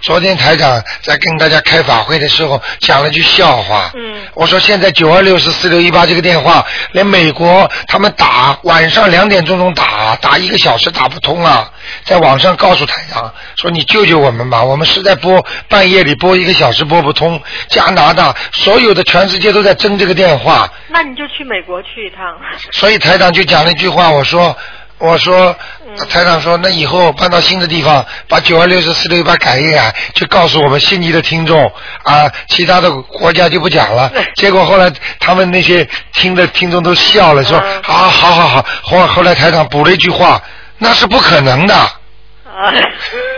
[0.00, 11.70] 昨天台长在跟大家开法会的时候讲了句笑话，嗯我说现在九二六是四六一八这个电话，连美国他们打晚上两点钟钟打，打一个小时打不通啊，
[12.04, 22.24] 在网上告诉台长说你救救我们吧，我们实在播半夜里播一个小时播不通，加拿大所有的全世界都在争这个电话，那你就去美国去一趟。
[22.72, 24.56] 所以台长就讲了一句话，我说。
[24.98, 25.56] 我说，
[25.86, 31.70] 嗯台长说，那以后搬到新的地方，把九二六四四六一八改一改，就告诉我们悉尼的听众
[32.02, 34.10] 啊，其他的国家就不讲了。
[34.34, 38.66] 结果后来他们那些听的听众都笑了，说嗯啊，好好好。
[38.82, 40.42] 后后来台长补了一句话，
[40.78, 41.74] 那是不可能的。
[41.74, 42.72] 啊，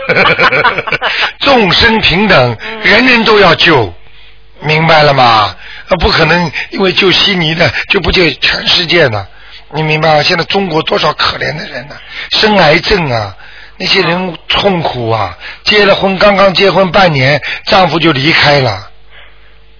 [1.39, 3.93] 众生平等，嗯人人都要救，
[4.61, 5.55] 明白了吗？
[5.89, 9.27] 那，不可能因为救悉尼的就不救全世界呢。
[9.73, 10.23] 你明白吗？
[10.23, 11.95] 现在中国多少可怜的人呢、
[12.31, 13.35] 生癌症啊，
[13.77, 18.89] 那些人痛苦啊，结了婚刚刚结婚半年，丈夫就离开了。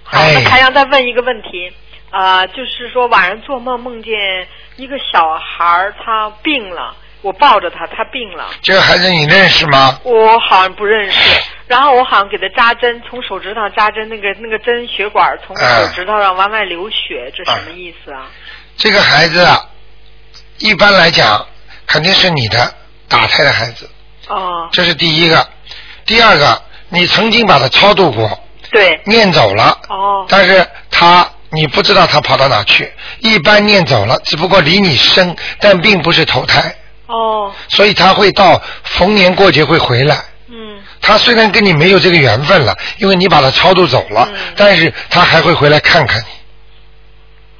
[0.04, 1.72] 好，哎那台阳再问一个问题，
[2.10, 4.12] 啊、就是说晚上做梦梦见
[4.76, 9.98] 一个小孩儿他病了，我抱着他，他病了，这个孩子你认识吗？
[10.04, 18.26] 我好像不认识，然后我好像给他扎针，从手指头上扎针，那个那个针血管从嗯手指头上往外流血，这什么意思啊？
[18.76, 19.60] 这个孩子啊，
[20.62, 21.44] 一般来讲
[21.86, 22.72] 肯定是你的
[23.08, 23.90] 打胎的孩子，
[24.28, 25.46] 哦，这是第一个。
[26.06, 36.74] 第二个，你曾经把他超度过，对，念走了，哦，但是他你不知道他跑到哪去，一般念走了，只不过离你深，但并不是投胎，
[37.06, 40.16] 哦，所以他会到逢年过节会回来。
[40.48, 44.38] 嗯，他虽然跟你没有这个缘分了，因为你把他超度走了，嗯。
[44.56, 46.26] 但是他还会回来看看你。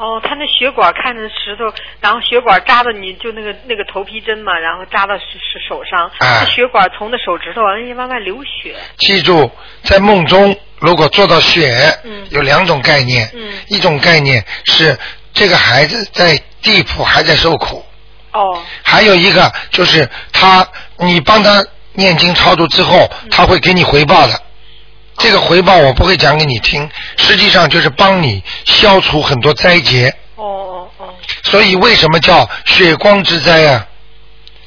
[0.03, 6.41] 哦，他那血管看着石头，然后血管扎到你就那个那个头皮针嘛，然后扎到是是手上，哎。
[6.41, 9.49] 那血管从那手指头哎往外流血，记住，
[9.85, 12.27] 在梦中如果做到血，嗯。
[12.31, 13.53] 有两种概念，嗯。
[13.69, 14.99] 一种概念是
[15.33, 17.85] 这个孩子在地府还在受苦，
[18.33, 20.67] 哦，还有一个就是他，
[20.99, 23.31] 你帮他念经超度之后，嗯。
[23.31, 24.35] 他会给你回报的。
[25.19, 30.15] 这个回报我不会讲给你听，实际上就是帮你消除很多灾劫。
[30.37, 33.87] 哦哦哦，所以为什么叫血光之灾啊？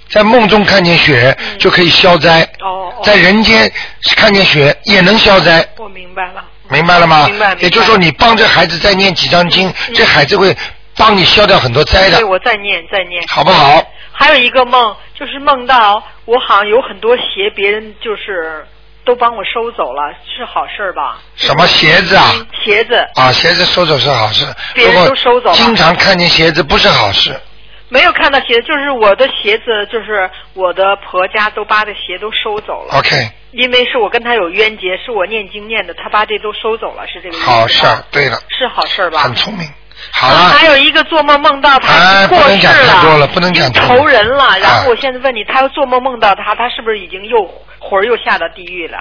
[0.07, 3.69] 在梦中看见血嗯就可以消灾，哦哦，在人间
[4.15, 5.67] 看见血也能消灾。
[5.77, 7.25] 我明白了，明白了吗？
[7.27, 10.55] 明白明白也就是说，你帮这孩子再念几张经，这孩子会
[10.95, 13.83] 帮你消掉很多灾的对，，我再念再念，好不好？
[14.11, 18.65] 还有一个梦，就是梦到我好像有很多鞋，别人就是
[19.05, 21.19] 都帮我收走了，是好事吧？
[21.35, 22.31] 什么鞋子啊？
[22.35, 27.39] 嗯鞋子啊，鞋子收走是好事，别人都收走了经常看见鞋子不是好事。
[27.89, 32.97] 没有看到鞋，就是我的鞋子，就是我的婆家都把这鞋都收走了。
[32.97, 39.19] OK，因为是我跟他有冤结，是我念经念的，他把这都收走了，是这个意思吧好事儿，对了，是好事儿吧？
[39.19, 39.69] 很聪明。
[40.11, 44.57] 好还有一个做梦梦到他哎过世不能讲太多了，了不能讲已经投人了。
[44.59, 47.37] 然啊后我现在问你，他又做梦梦到他，他是不是已经又
[47.79, 48.97] 魂儿又下到地狱了？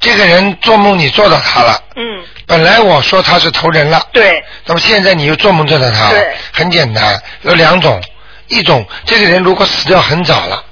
[0.00, 6.10] 这个人做梦你做到他了，嗯，本来我说他是投人了，对，那么现在你又做梦做到他了。
[6.10, 8.02] 对，很简单，有两种，
[8.48, 10.64] 一种这个人如果死掉很早了，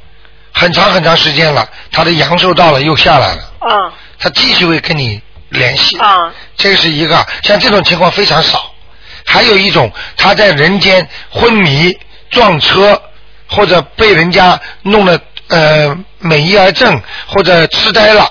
[0.53, 3.93] 很长很长时间了，他的阳寿到了又下来了，嗯。
[4.21, 6.33] 他继续会跟你联系，啊。
[6.57, 8.68] 这个是一个，像这种情况非常少。
[9.31, 11.95] 还有一种，他在人间昏迷、
[12.31, 13.01] 撞车，
[13.47, 18.27] 或者被人家弄了呃美意儿症，或者痴呆了，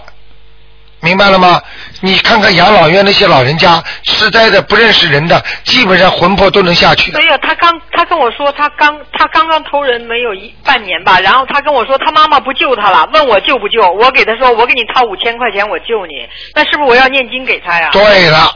[1.02, 1.62] 明白了吗？
[2.02, 7.20] 你看看养老院那些老人家，痴呆的不认识人的，基本上魂魄都能下去的。
[7.20, 17.90] 没有，他刚他跟我说他刚他刚刚偷人没有一半年吧，然后他跟我说他妈妈不救他了，问我救不救，我给他说我给你掏五千块钱我救你，那是不是我要念经给他呀？
[17.92, 18.56] 对了，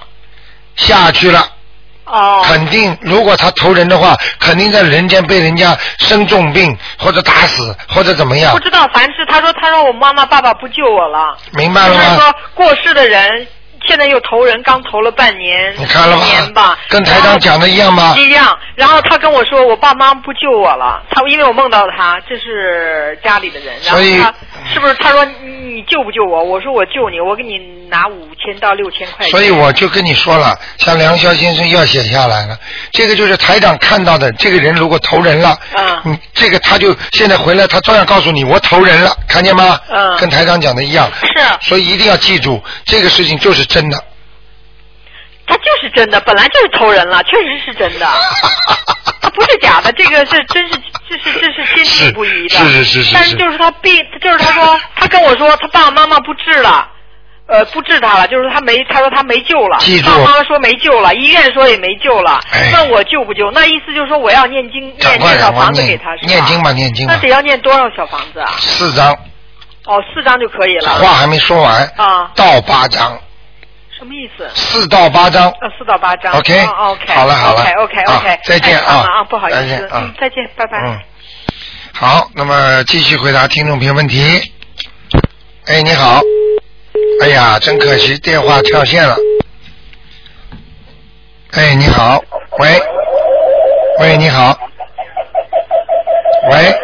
[0.76, 1.48] 下去了。
[2.06, 12.04] 哦，肯定，如果他投人的话，肯定在人间被人家生重病，或者打死，或者怎么样不，知道，凡是他说他说我妈妈爸爸不救我了，明白了吗？
[12.04, 13.48] 就是说过世的人
[13.88, 18.14] 现在又投人，刚投了半年，你看了一年吧吗？，跟台长讲的一样吗？
[18.18, 18.58] 一样。
[18.76, 24.34] 然后他跟我说，我爸妈不救我了，他因为我梦到他，这是家里的人，所以他
[24.74, 24.94] 是不是？
[24.96, 26.44] 他说你你救不救我？
[26.44, 27.58] 我说我救你，我给你
[27.90, 29.32] 拿五千到六千块钱。
[29.32, 32.58] 所以我就跟你说了，像梁霄先生要写下来了，
[32.92, 39.80] 这个就是台长看到的，这个人如果投人了，嗯嗯，这个他就现在回来，他照样告诉你我投人了，看见吗？
[39.90, 41.10] 嗯跟台长讲的一样。
[41.36, 44.04] 是啊所以一定要记住，这个事情就是真的。
[45.52, 48.08] 他就是真的，本来就是投人了，确实是真的，
[49.22, 50.80] 他不是假的，这个是真是
[51.10, 52.56] 这是这是坚定不移的。
[52.56, 56.88] 是是是但是就是他病，就是他说他跟我说他爸爸妈妈不治了。
[57.48, 59.78] 呃，不治他了，就是他没，他说他没救了。
[60.06, 62.40] 爸爸妈妈说没救了，医院说也没救了。
[62.50, 63.52] 哎问我救不救？
[63.52, 66.28] 那意思就是说我要念经，念念小快赶快房子给他是吧？
[66.28, 68.48] 念经吧念经吧那得要念多少小房子啊？
[68.58, 69.12] 四张，
[69.84, 70.92] 哦，四张就可以了。
[70.92, 73.20] 话还没说完，啊，到八张，
[74.02, 74.50] 什么意思？
[74.56, 75.48] 四到八张。
[75.62, 76.34] 呃，四到八张。
[76.34, 80.80] OK，哦 OK，好了好了 OK OK 再见啊啊，不好意思，再见啊嗯，再见，拜拜。
[80.88, 81.00] 嗯，
[81.94, 84.24] 好，那么继续回答听众朋友问题。
[85.68, 86.20] 哎，你好。
[87.22, 89.16] 哎呀，真可惜，电话跳线了。
[91.52, 92.20] 哎，你好，
[92.58, 92.82] 喂，
[94.00, 94.58] 喂，你好，
[96.50, 96.76] 喂，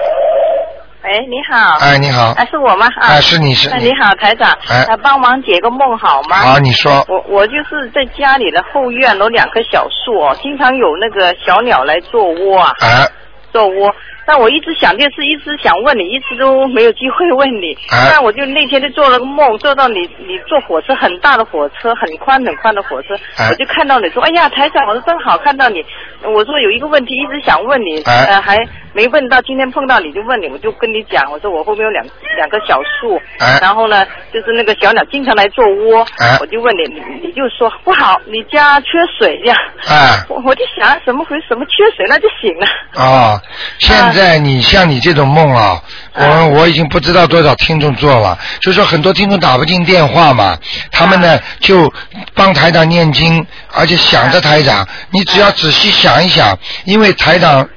[1.08, 1.78] 喂，你好。
[1.80, 2.86] 哎，你好，啊，是我吗？
[3.00, 4.52] 啊，哎是你是你啊你好，台长。
[4.68, 6.36] 哎啊，帮忙解个梦好吗？
[6.36, 13.08] 好，你说，我我就是在家里的后院有两棵小树哦，经常有那个小鸟来做窝啊，哎，
[13.54, 13.90] 做窝。
[14.28, 17.74] 但我一直想电视，一直想问你，一直都没有机会问你。
[17.90, 25.84] 啊但我就那天就做了个梦，做到你你坐火车很大的火车，很宽很宽的火车，啊我就看到你说，哎呀，台长，我说真好看到你。
[26.24, 28.58] 我说有一个问题一直想问你，啊呃，还
[28.92, 32.06] 没问到，今天碰到你就问你，我就跟你讲，我说我后面有两
[32.36, 39.58] 两个小树，哎然后呢，就是那个小鸟经常来做窝，哎我就问你，你你就说不好，你家缺水这样。
[39.88, 42.66] 哎， 我我就想什么回什么缺水，那就行了。
[42.96, 43.40] 哦，
[43.78, 45.82] 现在你像你这种梦啊，
[46.14, 50.58] 我我已经不知道多少听众做了，就说很多听众打不进电话嘛，
[50.92, 51.92] 他们呢就
[52.34, 57.68] 帮台长念经，而且想着台长，你只要仔细想一想，因为台长，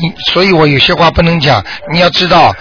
[0.00, 2.54] 你所以我有些话不能讲，你要知道。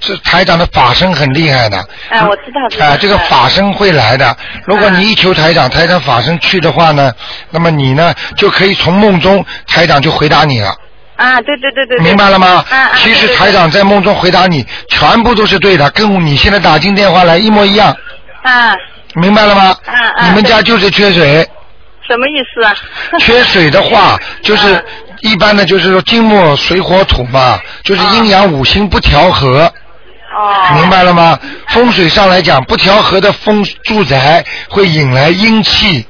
[0.00, 4.36] 这台长的法身很厉害的，哎我知道啊，这个哎法身会来的。
[4.66, 7.10] 如果你一求台长，台长法身去的话呢，
[7.50, 10.76] 那么你呢就可以从梦中台长就回答你了。
[11.16, 11.98] 啊，对对对对。
[11.98, 12.64] 明白了吗？
[12.70, 17.96] 啊啊，其实台长在梦中回答你，全部都是对的，跟你现在打进电话来一模一样，
[18.42, 18.74] 啊，
[19.14, 19.76] 明白了吗？
[19.86, 21.48] 啊啊你们家就是缺水，
[22.08, 22.74] 什么意思啊？
[23.18, 24.82] 缺水的话， 就是啊
[25.20, 29.72] 一般的，就是说金木水火土嘛，就是阴阳五行不调和。
[30.36, 30.74] 哦。
[30.74, 31.38] 明白了吗？
[31.68, 36.04] 风水上来讲，不调和的风住宅会引来阴气，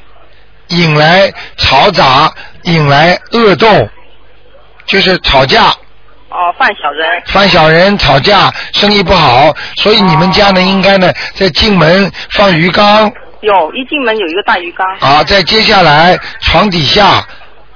[0.69, 2.33] 引来嘈杂，
[2.63, 3.67] 引来恶斗，
[4.87, 5.73] 就是吵架。
[6.31, 7.23] 哦，犯小人。
[7.27, 13.11] 犯小人吵架，生意不好，所以你们家呢，应该呢，在进门放鱼缸
[13.41, 14.85] 有，一进门有一个大鱼缸。
[14.99, 17.25] 啊，在接下来床底下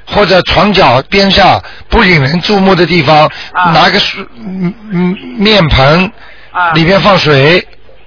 [0.07, 6.11] 或者床脚边上不引人注目的地方，啊拿个水嗯嗯面盆，
[6.51, 6.73] 啊。
[6.73, 7.65] 里边放水，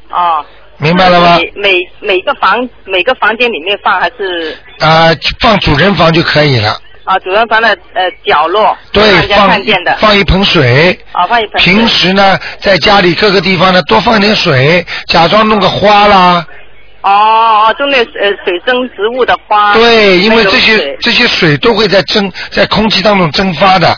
[0.09, 0.43] 啊。
[0.77, 1.37] 明白了吗？
[1.37, 6.75] 每每每个房每个房间里面放还是啊，放主人房就可以了。
[7.03, 9.95] 啊主人房的呃角落，对放看见的。
[9.97, 10.97] 放一盆水。
[11.11, 11.73] 啊，放一盆水。
[11.73, 16.45] 平时呢，在家里各个地方呢，多放点水，假装弄个花啦。
[17.01, 19.73] 哦哦，种那呃水生植物的花。
[19.73, 23.91] 对，因为这些这些水都会在蒸在空气当中蒸发的，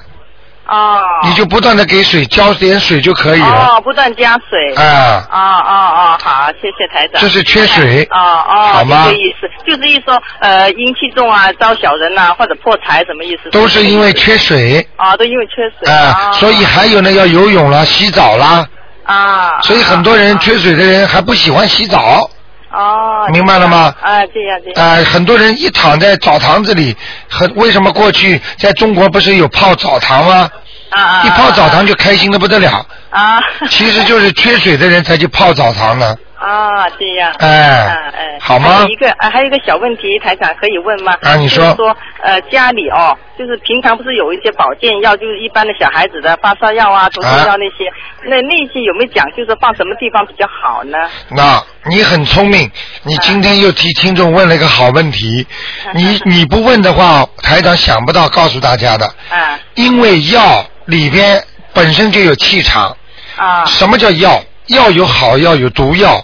[0.67, 1.01] 哦。
[1.23, 3.67] 你就不断的给水浇点水就可以了。
[3.75, 4.73] 哦，不断加水。
[4.75, 7.21] 啊，哦哦哦，好，谢谢台长。
[7.21, 13.49] 这是缺水哦哦，好吗这个意思就是意思说，呃，阴气重啊，招小人呐、或者破财，什么意思？
[13.51, 15.91] 都是因为缺水啊，都因为缺水。
[15.93, 18.65] 啊，所以还有呢要游泳啦、洗澡啦，
[19.05, 19.61] 啊。
[19.61, 22.29] 所以很多人缺水的人还不喜欢洗澡。
[22.73, 23.27] 哦。
[23.31, 24.89] 明白了吗啊，这样这样。
[24.89, 26.95] 啊，很多人一躺在澡堂子里，
[27.29, 30.49] 很为什么过去在中国不是有泡澡堂吗？
[30.89, 31.23] 啊啊。
[31.23, 33.39] 一泡澡堂就开心的不得了，啊。
[33.69, 36.15] 其实就是缺水的人才去泡澡堂呢。
[36.43, 37.33] 啊，这样。
[37.39, 38.37] 哎啊哎。
[38.39, 41.13] 好吗还有一个啊，还有一个小问题，台长可以问吗？
[41.21, 47.89] 啊你说就是说呃，家里哦，就是平常不是有一些保健药，就是一般的小孩子的发烧药啊、头痛药那些，
[48.25, 50.97] 那那些有没有讲，就是放什么地方比较好呢？
[51.29, 52.69] 那你很聪明，
[53.03, 55.47] 你今天又替听众问了一个好问题。
[55.93, 59.05] 你你不问的话，台长想不到告诉大家的。
[59.29, 61.41] 啊因为药里边
[61.73, 62.95] 本身就有气场。
[63.37, 64.43] 啊什么叫药？
[64.67, 66.23] 药有好药，有毒药，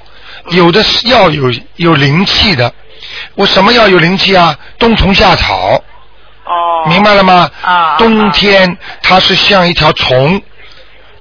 [0.52, 2.74] 有的是药有有灵气的。
[3.36, 4.56] 我什么药有灵气啊？
[4.78, 5.82] 冬虫夏草，
[6.46, 6.86] 哦。
[6.88, 7.50] 明白了吗？
[7.62, 10.42] 啊啊冬天它是像一条虫，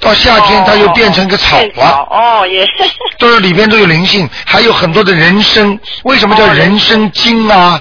[0.01, 2.70] 到夏天它又变成个草变了，哦，也是
[3.18, 5.79] 都是里边都有灵性，还有很多的人参。
[6.05, 7.81] 为什么叫哦人参精啊？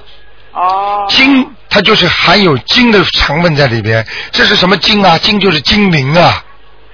[0.53, 4.05] 哦精它就是含有精的成分在里边。
[4.31, 5.17] 这是什么精啊？
[5.17, 6.43] 精就是精灵啊，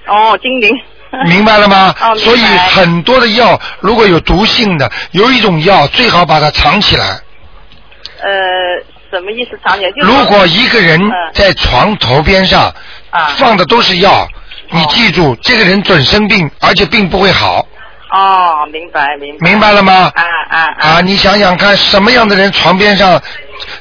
[0.08, 0.70] 哦，精灵。
[1.26, 1.94] 明白了吗？
[2.00, 2.40] 哦所以
[2.74, 7.06] 很多的药如果有毒性的，有一种药最好把它藏起来。
[8.22, 8.30] 呃，
[9.10, 9.58] 什么意思？
[9.64, 12.72] 藏起来就是如果一个人嗯在床头边上
[13.10, 14.26] 啊放的都是药，
[14.70, 17.66] 你记住，这个人准生病，而且病不会好，
[18.10, 19.50] 哦，明白明白。
[19.50, 20.10] 明白了吗？
[20.14, 23.20] 啊啊啊，你想想看，什么样的人床边上，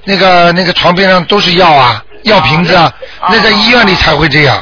[0.04, 4.62] 那个那个床边上都是药啊，药瓶子啊，哦那在医院里才会这样，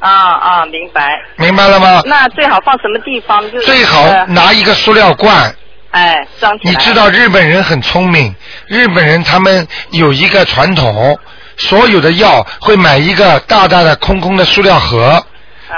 [0.00, 1.20] 啊啊，明白。
[1.36, 2.02] 明白了吗？
[2.06, 3.42] 那最好放什么地方？
[3.50, 5.54] 就是最好呃拿一个塑料罐，
[5.90, 6.70] 哎装起来。
[6.70, 8.34] 你知道日本人很聪明，
[8.66, 11.18] 日本人他们有一个传统，
[11.56, 15.22] 所有的药会买一个大大的空空的塑料盒，啊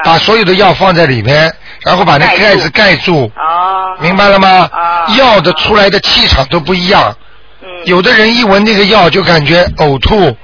[0.05, 1.53] 把所有的药放在里面，
[1.83, 5.07] 然后把那盖子盖住，哦，明白了吗啊？
[5.17, 7.17] 药的出来的气场都不一样，
[7.63, 10.37] 嗯有的人一闻那个药就感觉呕吐，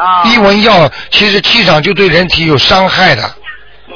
[0.00, 3.22] 啊一闻药其实气场就对人体有伤害的，
[3.88, 3.94] 嗯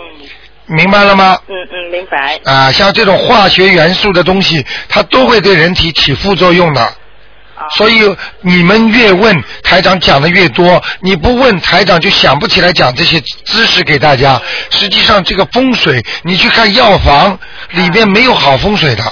[0.66, 1.38] 明白了吗？
[1.48, 2.38] 嗯嗯，明白。
[2.44, 6.80] 啊，像这种化学元素的东西，它都会对人体起副作用的。
[6.80, 6.92] 啊
[7.76, 8.00] 所以
[8.40, 14.40] 你们越问台长讲的越多，你不问台长就想不起来讲这些知识给大家。
[14.70, 17.38] 实际上这个风水，你去看药房
[17.70, 19.04] 里边没有好风水的，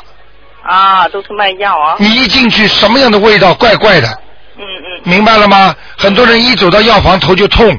[0.64, 1.96] 啊，都是卖药啊。
[1.98, 4.18] 你一进去什么样的味道怪怪的，
[4.62, 5.74] 嗯嗯明白了吗？
[5.98, 7.72] 很多人一走到药房头就痛，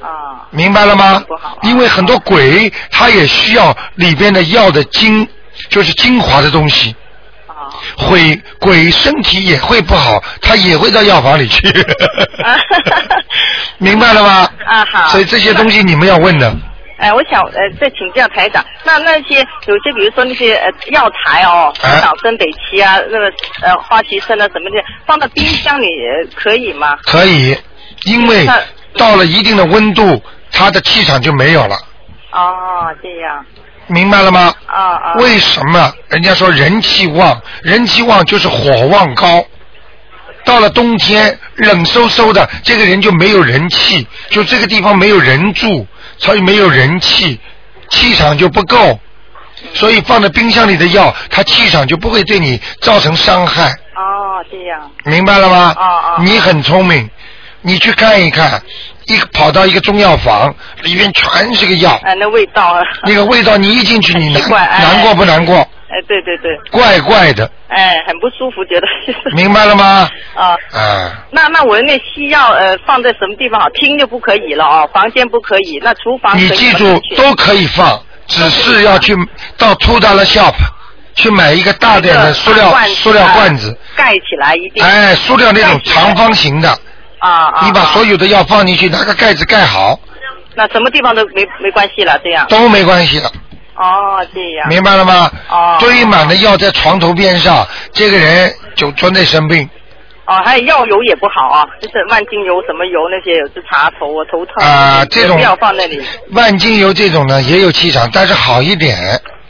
[0.00, 1.22] 啊明白了吗？
[1.62, 5.26] 因为很多鬼他也需要里边的药的精，
[5.70, 6.94] 就是精华的东西。
[7.48, 7.54] 啊
[7.98, 11.60] 会鬼身体也会不好，他也会到药房里去，
[13.78, 14.48] 明白了吗？
[14.66, 16.54] 啊好所以这些东西你们要问的，
[16.98, 23.30] 哎，我想呃再请教台长，那那些有些比如说那些呃药材哦，哎岛参、北芪啊，那个
[23.62, 26.96] 呃花旗参啊什么的，放到冰箱里呃可以吗？
[27.02, 27.56] 可以，
[28.04, 28.46] 因为
[28.96, 31.76] 到了一定的温度，它的气场就没有了，
[32.32, 33.44] 哦，这样，
[33.88, 34.54] 明白了吗？
[34.66, 37.40] 啊啊，为什么人家说人气旺？
[37.62, 39.44] 人气旺就是火旺高。
[40.44, 45.84] 到了冬天冷飕飕的，这个人就没有人气，就这个地方没有人住，
[46.18, 47.40] 所以没有人气，
[47.90, 48.98] 气场就不够。
[49.72, 55.74] 所以放在冰箱里的药，它气场就不会对你造成伤害，哦，这样，明白了吗？
[55.78, 57.08] 哦哦你很聪明，
[57.62, 58.62] 你去看一看，
[59.06, 65.66] 一个跑到一个中药房，里面全是个药，哎，那味道啊，那个味道你一进去你难难过不难过？
[65.88, 68.86] 哎，对对对，怪怪的，哎，很不舒服，觉得。
[69.36, 70.08] 明白了吗？
[70.34, 70.56] 啊。
[70.72, 73.68] 啊，那那我那西药呃放在什么地方好？
[73.70, 79.14] 厅就不可以了哦，房间不可以，那厨房你记住都可以放，只是要去
[79.56, 80.54] 到 Two Dollar Shop
[81.14, 84.84] 去买一个大点的塑料塑料罐子，啊盖起来一定。
[84.84, 86.68] 哎，塑料那种长方形的，
[87.20, 87.60] 啊啊！
[87.64, 89.98] 你把啊所有的药放进去，拿个盖子盖好，
[90.54, 92.46] 那什么地方都没没关系了，这样。
[92.48, 93.30] 都没关系的，
[93.76, 94.68] 哦，这样。
[94.68, 95.30] 明白了吗？
[95.50, 99.68] 哦堆满了药在床头边上，这个人就专在生病
[100.26, 106.02] 哦，还有药油也不好啊，就是万金油什么油那些，有时查头啊头痛啊这种也不要放那里，
[106.32, 108.98] 万金油这种呢也有气场，但是好一点，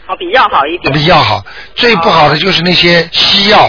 [0.06, 0.92] 哦，比药好一点。
[0.92, 1.42] 比药好。
[1.74, 3.64] 最不好的就是那些西药，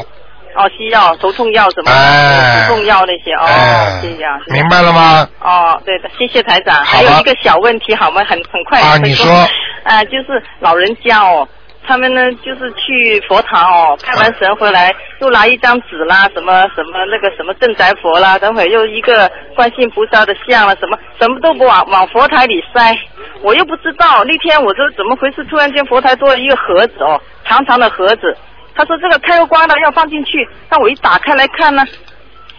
[0.56, 4.38] 哦，西药、头痛药什么，哎止痛药那些，哦，哎这样。
[4.48, 5.30] 明白了吗？
[5.40, 6.76] 哦，对的，谢谢台长。
[6.84, 8.22] 还有一个小问题，好吗？
[8.28, 8.82] 很很快。
[8.82, 9.48] 啊你说。
[9.88, 11.48] 啊，就是老人家哦，
[11.88, 22.98] 他们呢就是去佛堂哦，拜完神回来，又拿一张纸啦，什么什么那个什么镇宅佛啦，等会又一个观世音菩萨的像了，什么什么都不往往佛台里塞。
[23.42, 25.44] 我又不知道，那天我说怎么回事？
[25.46, 28.36] 突然间佛台多了一个盒子哦，长长的盒子。
[28.76, 31.84] 他说这个开过光的要放进去，那我一打开来看呢，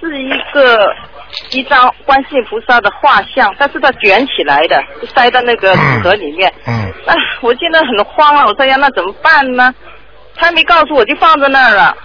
[0.01, 0.93] 是一个
[1.51, 4.83] 一张观世音菩萨的画像，但是它卷起来的，
[5.14, 6.53] 塞到那个纸盒里面。
[6.66, 8.45] 嗯，哎，我现在很慌啊！
[8.47, 9.74] 我说呀，那怎么办呢？
[10.37, 11.97] 他还没告诉我，就放在那儿了。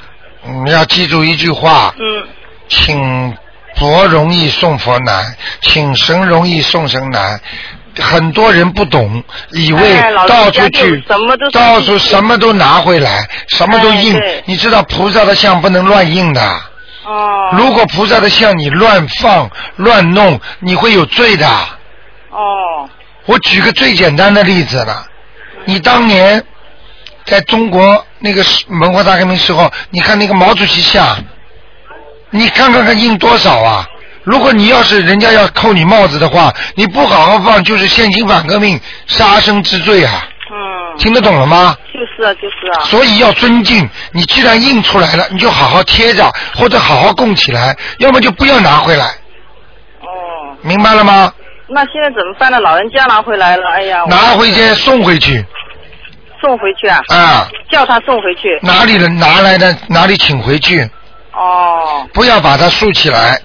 [0.65, 2.27] 你，要记住一句话，嗯，
[2.67, 3.37] 请
[3.75, 5.23] 佛容易送佛难，
[5.61, 7.39] 请神容易送神难。
[7.99, 9.81] 很多人不懂，以为
[10.27, 14.41] 到处去，什么都到处什么都拿回来，什么都印哎。
[14.45, 16.41] 你知道菩萨的像不能乱印的。
[17.05, 17.49] 哦。
[17.53, 21.47] 如果菩萨的像你乱放乱弄，你会有罪的。
[22.29, 22.89] 哦。
[23.25, 25.05] 我举个最简单的例子了，
[25.65, 26.43] 你当年
[27.25, 28.43] 在中国那个
[28.81, 31.17] 文化大革命时候，你看那个毛主席像，
[32.31, 33.87] 你看看看印多少啊？
[34.23, 40.27] 如果你要是人家要扣你帽子的话，你不好好放，就是现行反革命、杀生之罪啊！
[40.51, 41.75] 嗯，听得懂了吗？
[42.03, 42.83] 就是啊，就是啊。
[42.85, 43.89] 所以要尊敬。
[44.11, 49.05] 你既然印出来了，你就好好贴着，或者好好供起来，要么就不要拿回来。
[50.01, 51.31] 哦，明白了吗？
[51.69, 52.59] 那现在怎么办呢？
[52.59, 55.43] 老人家拿回来了，哎呀，拿回去送回去
[56.41, 56.99] 送回去啊？
[57.07, 57.47] 啊！
[57.71, 58.59] 叫他送回去。
[58.61, 60.81] 哪里人拿来的，哪里请回去，
[61.31, 63.39] 哦不要把它竖起来。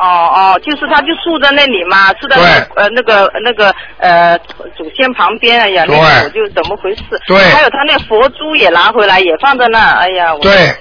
[0.00, 4.38] 哦哦，就是他就竖在那里嘛，竖在那呃那个那个呃
[4.74, 7.02] 祖先旁边，哎呀，那个我就怎么回事？
[7.26, 10.74] 对还有他那佛珠也拿回来，也放在那，哎呀，我对，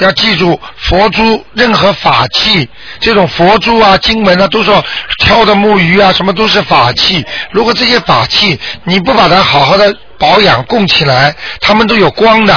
[0.00, 2.68] 要记住，佛珠任何法器，
[3.00, 4.84] 这种佛珠啊、经文啊，都说
[5.24, 7.24] 挑的木鱼啊，什么都是法器。
[7.50, 12.54] 如果这些法器你不把它好好的保养供起来，它们都有光的，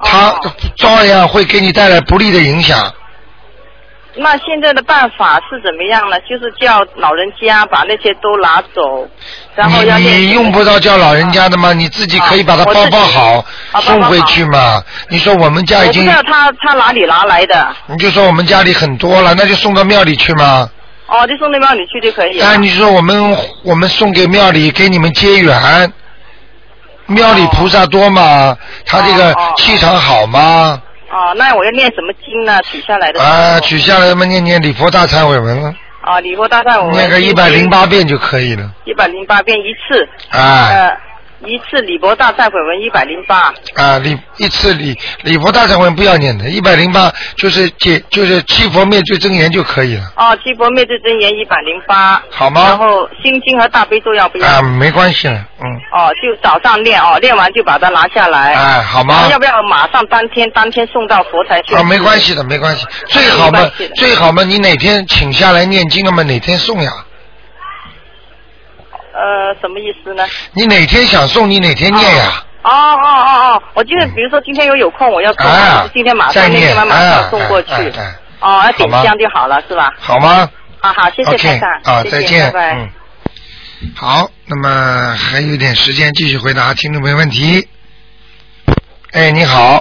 [0.00, 2.92] 它哦照样会给你带来不利的影响。
[4.16, 6.18] 那现在的办法是怎么样呢？
[6.20, 9.08] 就是叫老人家把那些都拿走，
[9.56, 11.72] 然后要你你用不到叫老人家的吗？
[11.72, 14.82] 你自己可以把它包包好，啊送回去嘛。
[15.08, 20.68] 你说我们家已经我不知，道他他哪里拿来的，你就说我们家里很多了，那就送到庙里去嘛。
[21.06, 22.46] 哦，就送到庙里去就可以了。
[22.46, 25.92] 哎，你说我们我们送给庙里，给你们结缘。
[27.06, 28.56] 庙里菩萨多嘛，
[28.86, 30.80] 他这个气场好嘛，
[31.14, 32.60] 哦，那我要念什么经呢？
[32.62, 36.92] 取下来的啊，取下来嘛，念念礼佛大忏悔文了，啊，礼佛大忏悔文。
[36.96, 38.68] 念个一百零八遍就可以了。
[38.84, 40.66] 一百零八遍一次，啊。
[40.68, 40.96] 呃，
[41.46, 54.48] 一次礼佛大忏悔文一百零八，啊，礼一次礼礼佛大忏悔文不要念的，一百零八就是解就是七佛灭罪真言就可以了，哦，七佛灭罪真言一百零八，好吗然后心经和大悲咒要不要？
[54.48, 58.54] 啊，没关系了，嗯，哦，就早上念哦，念完就把它拿下来。
[58.54, 59.28] 哎，好吗？
[59.30, 61.74] 要不要马上当天当天送到佛台去？
[61.74, 66.90] 啊，没关系的，没关系，最好嘛最好嘛，你哪天请下来念经了嘛，哪天送呀？
[69.14, 70.24] 呃，什么意思呢？
[70.52, 72.44] 你哪天想送，你哪天念呀？
[72.64, 77.70] 哦哦哦哦，我就是比如说今天有有空我要送，啊今天马上那天晚马啊上送过去。
[77.72, 79.88] 哎哎哎哦，要点香就好了，是吧？
[79.98, 80.48] 好吗
[80.80, 82.74] 啊，好，谢谢？OK，台长，啊，谢谢再见，拜拜。
[82.74, 82.90] 嗯。
[83.96, 87.68] 好，那么还有点时间，继续回答听众朋友问题。
[89.12, 89.80] 哎，你好，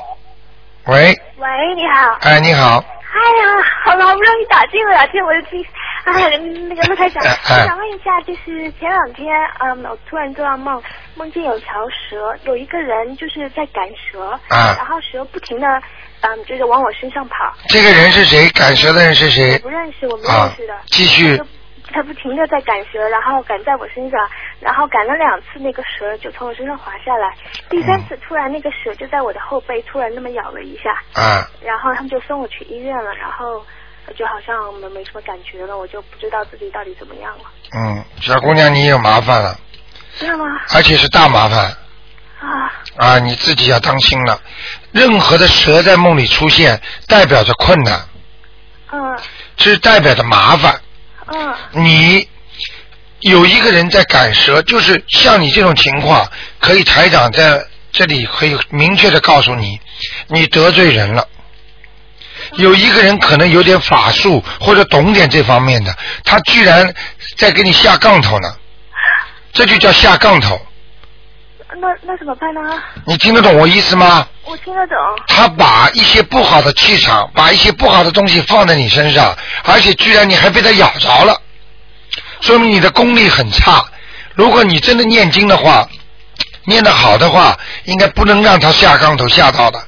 [0.85, 2.17] 喂，喂，你好。
[2.21, 2.83] 哎，你好，
[3.13, 5.63] 哎呀，好好不容易打进了，进我的听。
[6.05, 6.37] 哎，
[6.67, 10.81] 那个陆台长，哎哎我想问一下，就是前两天，嗯，我突然做到梦，
[11.15, 15.67] 梦见有条蛇，有一个人就是在赶蛇，啊然后蛇不停的，
[16.21, 18.49] 嗯，就是往我身上跑，这个人是谁？
[18.49, 19.59] 赶蛇的人是谁我？
[19.59, 21.39] 不认识，我不啊认识的。，继续
[21.93, 24.19] 他不停的在赶蛇，然后赶在我身上，
[24.59, 27.33] 然后赶了两次，那个蛇就从我身上滑下来。
[27.69, 33.63] 第三次，突然那个蛇就在我的后背突然那么咬了一下，啊，然后他们就送我去医院了，然后
[34.17, 37.43] 就好像没没什么感觉了，我就不知道自己到底怎么样了。
[37.77, 39.55] 嗯，小姑娘，你有麻烦了，
[40.17, 40.45] 真的吗？
[40.73, 41.77] 而且是大麻烦
[42.39, 44.41] 啊，啊，你自己要当心了。
[44.91, 47.99] 任何的蛇在梦里出现，代表着困难，
[48.91, 49.17] 嗯
[49.57, 50.81] 是代表着麻烦。
[51.27, 52.27] 嗯你
[53.19, 59.79] 有一个人在赶蛇，就是像你这种情况，可以台长在这里可以明确的告诉你，
[60.27, 61.27] 你得罪人了。
[62.57, 65.95] 有一个人可能有点法术或者懂点这方面的，
[66.25, 66.93] 他居然
[67.37, 68.53] 在给你下杠头呢，
[69.53, 70.59] 这就叫下杠头。
[71.79, 72.61] 那那怎么办呢？
[73.05, 74.27] 你听得懂我意思吗？
[74.45, 74.95] 我听得懂。
[75.27, 81.39] 他把一些不好的气场，把一些不好的东西放在你身上，而且居然你还被他咬着了，
[82.41, 83.83] 说明你的功力很差。
[84.35, 85.87] 如果你真的念经的话，
[86.65, 89.79] 念得好的话，应该不能让他下杠头下到的。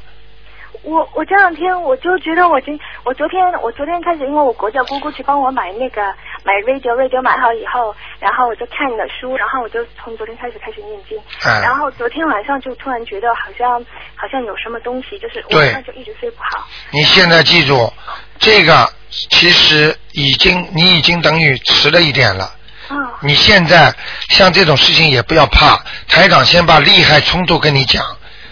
[0.86, 6.02] 我我这两天我就觉得我今我昨天我昨天开始，因为我国家姑姑去帮我买那个
[6.44, 13.84] 买 radio radio 买好以后，然后我就看了书，然后我就从昨天开始开始念经，嗯然后昨天晚上就突然觉得好像
[14.16, 16.66] 好像有什么东西，就是对晚上就一直睡不好。
[16.92, 17.92] 你现在记住，
[18.38, 22.52] 这个其实已经你已经等于迟了一点了。
[22.92, 23.92] 嗯你现在
[24.30, 28.06] 像这种事情也不要怕，台长先把利害冲突跟你讲。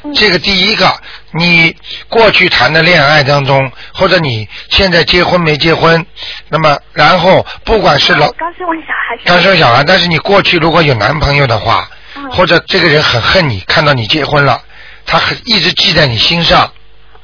[0.04, 0.14] 嗯。
[0.14, 0.92] 这个第一个，
[1.32, 1.76] 你
[2.10, 6.06] 过去谈的恋爱当中，或者你现在结婚没结婚，
[6.50, 12.30] 那么然后不管是老刚生完小孩，刚生小孩，但是你过去如果有男朋友的话，嗯。
[12.32, 14.62] 或者这个人很恨你，看到你结婚了，
[15.06, 16.72] 他很一直记在你心上，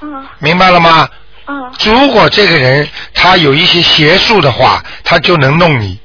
[0.01, 0.25] 嗯。
[0.39, 1.07] 明白了吗？
[1.47, 1.71] 嗯。
[1.83, 5.99] 如果这个人他有一些邪术的话，他就能弄你，嗯，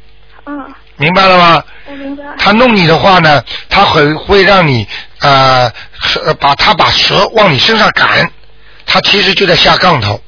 [0.97, 1.65] 明白了吗？
[1.87, 2.25] 我明白。
[2.39, 4.87] 他弄你的话呢，他会会让你
[5.21, 5.71] 呃
[6.01, 8.31] 蛇把他把蛇往你身上赶，
[8.87, 10.21] 他其实就在下杠头，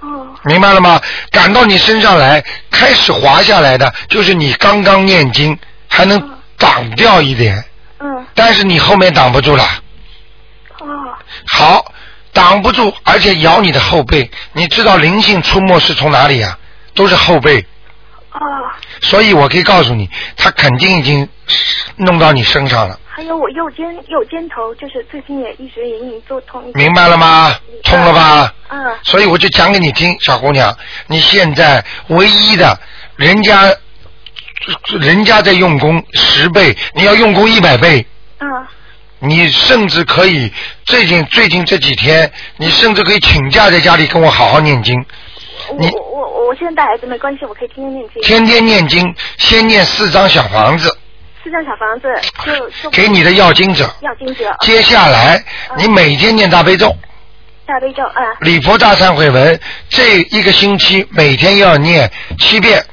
[0.00, 1.00] 哦明白了吗？
[1.30, 5.58] 赶到你身上来，开始滑下来的，就是你刚刚念经
[5.88, 7.64] 还能挡掉一点，
[8.00, 9.64] 嗯，但是你后面挡不住了。
[10.80, 10.86] 哦，
[11.46, 11.92] 好，
[12.32, 14.30] 挡不住，而且咬你的后背。
[14.52, 16.58] 你知道灵性出没是从哪里啊、
[16.94, 17.64] 都是后背。
[18.32, 18.40] 哦，
[19.00, 21.28] 所以我可以告诉你，他肯定已经
[21.96, 26.62] 弄到你身上了，还有我右肩右肩头，就是最近也一直隐隐作痛。
[26.74, 27.54] 明白了吗？
[27.84, 28.54] 痛了吧？
[28.70, 30.74] 嗯，所以我就讲给你听，小姑娘，
[31.08, 32.78] 你现在唯一的，
[33.16, 33.70] 人家，
[34.98, 38.06] 人家在用功十倍，你要用功一百倍。
[38.40, 38.48] 嗯，
[39.18, 40.50] 你甚至可以
[40.86, 44.94] 最近最近这几天，你甚至可以请假在家里跟我好好念经，
[45.78, 45.90] 你
[46.52, 48.22] 我现在带孩子没关系，我可以天天念经。
[48.22, 50.94] 天天念经，先念四张小房子。
[51.42, 52.08] 四张小房子
[52.44, 55.42] 就就给你的要经者，要经者，接下来
[55.78, 56.94] 你每天念大悲咒、
[57.64, 62.84] 大悲咒，啊，礼佛大忏悔文，这一个星期每天要念七遍，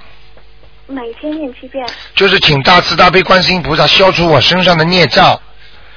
[0.88, 1.86] 每天念七遍，
[2.16, 5.34] 就是请大慈大悲观世音菩萨消除我身上的孽障，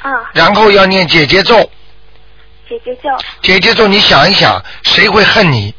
[0.02, 1.70] 啊，然后要念姐姐咒，
[2.68, 3.08] 姐姐咒，
[3.40, 5.72] 姐姐咒你想一想，谁会恨你？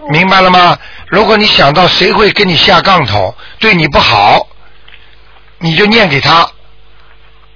[0.00, 0.78] 这个明白了吗？
[1.08, 4.46] 如果你想到谁会跟你下杠头，对你不好，
[5.58, 6.48] 你就念给他。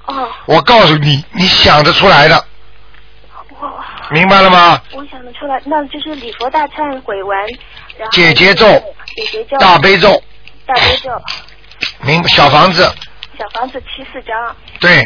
[0.07, 2.45] 哦，我告诉你，你想得出来的，
[3.59, 4.83] 我明白了吗？
[4.93, 7.39] 我想得出来，那就是礼佛大忏悔文，
[7.97, 8.67] 然后姐姐咒
[9.17, 10.23] 姐姐咒，大悲咒，
[10.67, 11.11] 大悲咒，
[12.05, 12.83] 明小房子，
[13.39, 15.03] 小房子七四张，对，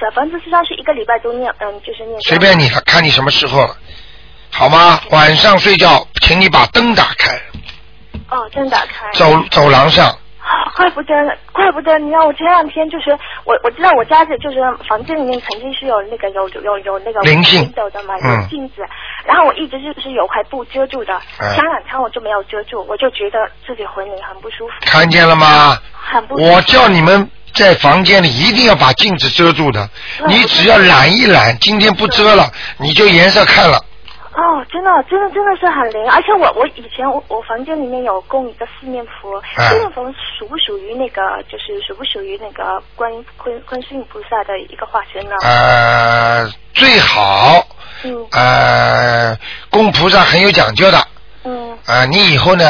[0.00, 2.18] 小房子四张是一个礼拜都念，嗯，就是念。
[2.22, 3.76] 随便你了，看你什么时候了，
[4.50, 5.00] 好吗？
[5.10, 7.34] 晚上睡觉，请你把灯打开，
[8.30, 9.10] 哦，灯打开。
[9.14, 11.14] 走走廊上，啊怪不得，
[11.52, 11.98] 怪不得！
[11.98, 13.10] 你让我前两天就是
[13.44, 14.56] 我，我知道我家里就是
[14.88, 18.82] 房间里面曾经是有那个有有有有那个灵性 window 的嘛，嗯有镜子，
[19.24, 25.78] 然后我一直就是有块布遮住的，嗯前两天我就没有遮住，我就觉得自己浑里很不舒服，看见了吗？
[25.92, 26.52] 很不舒服。
[26.52, 29.88] 我叫你们在房间里一定要把镜子遮住的，
[30.20, 33.84] 嗯你只要染一染，今天不遮了，你就颜色看了。
[34.38, 40.04] 哦，真的，真的，真的是很灵，而且我我以前我我房间里面有供一个四面佛，嗯四面佛
[40.38, 45.34] 属不属于那个就是属不属于那个观观观世音菩萨的一个化身呢？
[45.42, 47.66] 呃，最好
[48.04, 49.36] 嗯呃，
[49.70, 51.04] 供菩萨很有讲究的。
[51.42, 52.64] 嗯啊，你以后呢，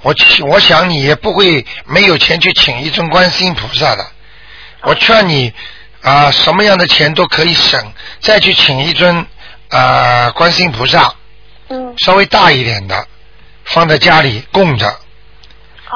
[0.00, 0.14] 我
[0.46, 4.02] 我想你也不会没有钱去请一尊观世音菩萨的。
[4.84, 5.52] 我劝你
[6.00, 9.26] 啊，什么样的钱都可以省，再去请一尊
[9.74, 11.12] 啊观世音菩萨，
[11.68, 13.06] 嗯稍微大一点的，
[13.64, 14.86] 放在家里供着。
[14.88, 14.94] 哦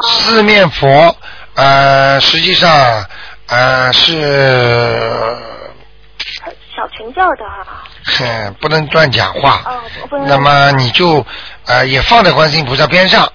[0.02, 1.16] 四面佛，
[1.54, 3.04] 呃，实际上
[3.46, 4.16] 呃是，
[6.76, 9.62] 小群教的哈、哼，不能乱讲话。
[9.64, 11.24] 哦，不能那么你就
[11.66, 13.32] 呃也放在观世音菩萨边上，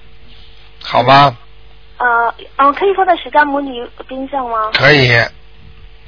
[0.82, 1.36] 好吗？
[1.98, 3.70] 呃哦，可以放在释迦牟尼
[4.08, 4.70] 边上吗？
[4.74, 5.10] 可以。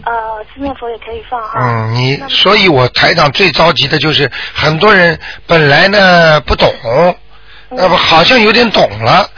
[0.06, 1.58] 呃，四面佛也可以放哈。
[1.60, 7.14] 嗯，你所以，我台长最着急的就是很多人本来呢不懂，嗯
[7.70, 9.28] 那么好像有点懂了。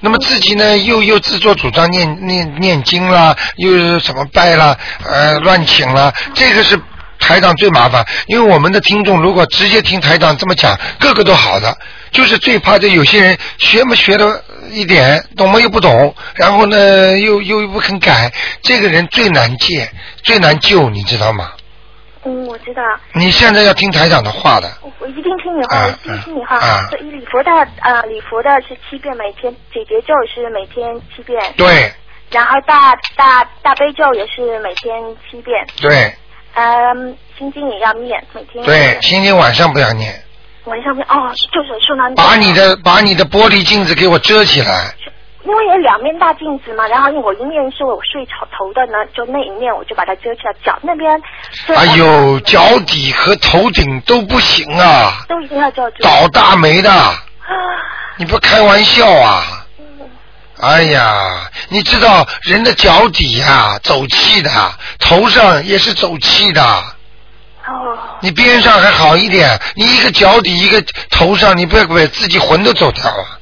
[0.00, 6.78] 那么自己呢，又又自作主张念念念经啦，又什么拜啦，呃，乱请啦，这个是
[7.26, 11.76] 台长最麻烦，因为我们的听众如果直接听台长这么讲，个个都好的，
[12.12, 15.58] 就是最怕这有些人学没学的一点，懂吗？
[15.58, 18.30] 又不懂，然后呢又又不肯改，
[18.62, 19.90] 这个人最难戒，
[20.22, 21.50] 最难救，你知道吗？
[22.22, 22.82] 嗯，我知道。
[23.12, 26.58] 你现在要听台长的话的，我我一定听你话，一定听你话。
[26.58, 27.50] 啊所以礼佛的
[27.82, 31.92] 呃，礼佛的是七遍每天，解结咒是每天七遍，对。
[32.28, 35.00] 然后大大大悲咒也是每天
[35.30, 36.12] 七遍，对
[36.56, 40.12] 嗯，心经也要念，每天对，心经晚上不要念，
[40.64, 42.76] 晚上面哦，就是说呢，把你的。
[42.82, 44.94] 把你的玻璃镜子给我遮起来，
[45.44, 51.20] 因为有两面大镜子嘛，然后因为我一面是我睡朝头的呢，就那一面我就把它遮起来，脚那边
[51.74, 56.02] 哎呦，脚底和头顶都不行啊，都一定要遮住。
[56.02, 57.14] 倒大霉的，啊，
[58.16, 59.65] 你不开玩笑啊？
[60.58, 64.50] 嗯哎呀，你知道人的脚底呀、走气的，
[64.98, 66.62] 头上也是走气的。
[66.62, 73.38] 哦，你边上还好一点，你一个脚底一个头上，你不要把自己魂都走掉了，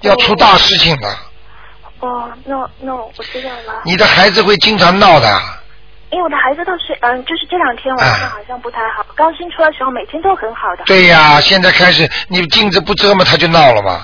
[0.00, 1.18] 要出大事情了。
[2.00, 3.82] 哦，那那我知道了。
[3.84, 5.40] 你的孩子会经常闹的。
[6.10, 9.04] 因为我的孩子倒是，嗯，就是这两天晚上好像不太好。
[9.14, 10.84] 刚新出来的时候每天都很好的。
[10.86, 14.00] 对呀，现在开始你镜子不遮嘛，他就闹了嘛，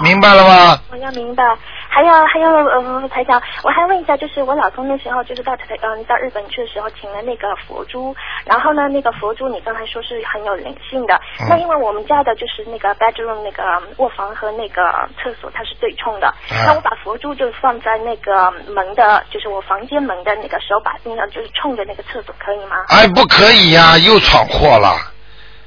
[0.00, 0.78] 明白了吗？
[0.90, 1.44] 我要明白。
[1.88, 8.12] 还有还有呃，台长，我还问一下，就是我老公那时候就是到台嗯到日本去的时候，请了那个佛珠，
[8.44, 13.62] 然后呢，那个佛珠你刚才说是很有灵性的，嗯那因为我们家的就是那个 bedroom 那个
[13.98, 14.82] 卧房和那个
[15.22, 16.34] 厕所它是对冲的，啊
[16.66, 22.74] 那我把佛珠就放在那个门的，就是我房间门的那个手把那个就是冲着那个厕所可以吗？
[22.88, 24.96] 哎，不可以呀、又闯祸了，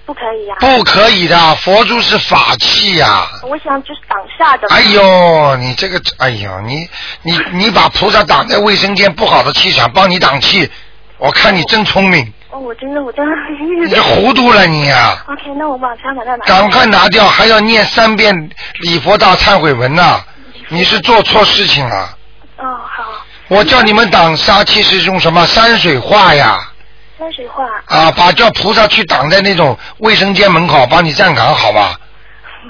[0.08, 4.66] 不可以呀、不可以的，佛珠是法器呀、我想就是挡煞的。
[4.70, 6.88] 哎呦，你这个，哎呦，你
[7.24, 10.72] 你你把菩萨挡在卫生间，不好的气场帮你挡气，
[11.18, 13.32] 我看你真聪明，哦，我真的我真的。
[13.84, 16.38] 你这糊涂了你呀、OK，那我把它拿。
[16.46, 18.34] 赶快拿掉，还要念三遍
[18.84, 20.24] 礼佛大忏悔文呐、
[20.70, 22.16] 你是做错事情了。
[22.60, 23.04] 哦，好，
[23.50, 26.72] 我叫你们挡杀气是用什么山水画呀？
[27.18, 27.66] 山水画。
[27.86, 32.00] 啊，把叫菩萨去挡在那种卫生间门口，帮你站岗，好吧？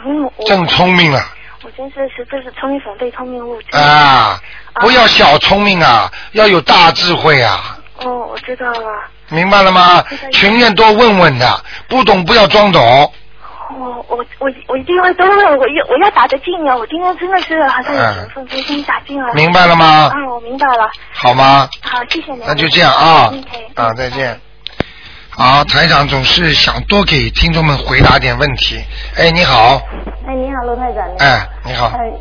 [0.05, 1.33] 嗯，我真聪明啊
[1.63, 3.59] 我真是是这是聪明反被聪明误。
[3.71, 4.39] 啊！
[4.75, 7.77] 不要小聪明啊，要有大智慧啊！
[7.97, 9.09] 哦，我知道了。
[9.29, 10.03] 明白了吗？
[10.31, 13.11] 情愿多问问的，不懂不要装懂。
[13.69, 16.75] 哦，我我我一定会多问，我要我要打得进啊！
[16.75, 19.29] 我今天真的是好像有缘分，不心打进了。
[19.33, 20.89] 嗯明白了吗嗯，我明白了。
[21.13, 21.67] 好吗？
[21.81, 22.41] 好，谢谢您。
[22.47, 24.39] 那就这样啊 OK，啊，再见。
[25.29, 28.79] 好，台长总是想多给听众们回答点问题。
[29.17, 29.81] 哎，你好，
[30.25, 31.05] 哎，你好，罗台长。
[31.07, 32.11] 你好哎，你好，哎，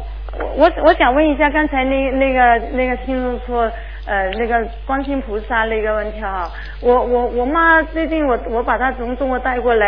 [0.56, 3.70] 我我想问一下，刚才那那个那个听众说，
[4.06, 4.54] 呃，那个
[4.86, 6.48] 观世音菩萨那个问题哈，
[6.80, 9.86] 我我我妈最近我我把她从中国带过来，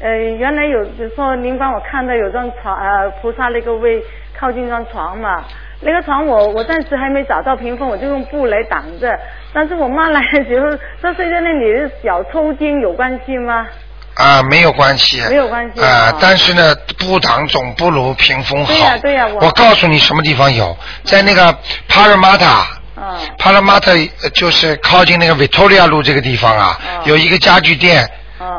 [0.00, 4.02] 呃，原来有就说您帮我看到有张床呃菩萨那个位
[4.38, 5.44] 靠近张床嘛。
[5.80, 9.16] 那个床我我暂时还没找到屏风，我就用布来挡着。
[9.52, 13.66] 但是我妈来的时候，她睡在那里的脚抽筋，有关系吗？
[14.14, 18.72] 啊，没有关系，没有关系啊哦，但是呢，布挡总不如屏风好。
[18.72, 21.54] 对呀对呀我我告诉你什么地方有，在那个
[21.86, 22.77] 帕尔马塔。
[23.00, 23.18] 嗯。
[23.38, 23.92] 帕拉马塔
[24.22, 28.08] 呃就是靠近那个维托利亚路这个地方啊，嗯有一个家具店。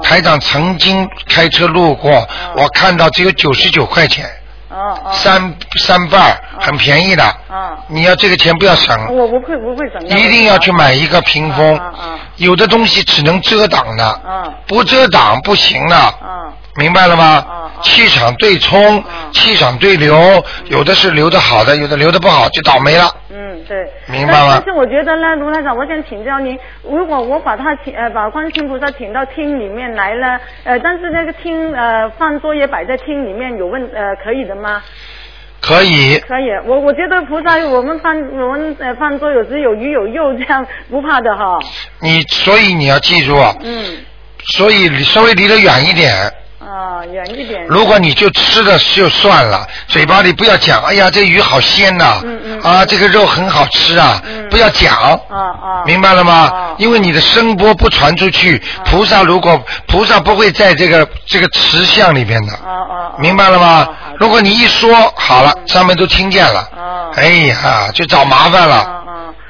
[0.04, 4.26] 台长曾经开车路过，我看到只有九十九块钱，
[4.70, 5.12] 哦哦。
[5.14, 7.24] 三三半，很便宜的。
[7.50, 7.78] 嗯。
[7.88, 10.06] 你要这个钱不要省，我不会不会省。
[10.06, 11.80] 一定要去买一个屏风。
[12.36, 16.14] 有的东西只能遮挡的，嗯不遮挡不行的。
[16.80, 17.45] 嗯明白了吗？
[17.82, 19.03] 气场对冲，
[19.34, 20.15] 气场对流，
[20.65, 23.13] 有的是流的好的，有的流的不好就倒霉了。
[23.30, 23.86] 嗯，对。
[24.07, 34.82] 明白吗但但是我觉得呢，卢台长，我想请教您，如果我把他请呃把观世音菩萨请到厅里面来了，呃，但是那个厅呃饭桌也摆在厅里面，有问呃可以的吗？
[35.61, 41.59] 可以，可以，我我觉得菩萨我们放我们呃饭桌有时有鱼有肉这样不怕的哈。
[41.99, 43.97] 你所以你要记住，嗯。
[44.53, 46.13] 所以离稍微离得远一点。
[46.60, 47.66] 啊，远一点。
[47.68, 52.22] 如果你就吃的就算了，嘴巴里不要讲，哎呀，这鱼好鲜呐、
[52.64, 54.93] 啊，这个肉很好吃啊，不要讲。
[54.93, 55.84] 啊啊。
[55.86, 56.51] 明白了吗？
[56.78, 63.88] 因为你的声波不传出去，菩萨如果菩萨不会在这个这个慈像里边的，啊明白了吗？
[64.20, 66.70] 如果你一说好了，上面都听见了，
[67.16, 68.99] 哎呀，就找麻烦了，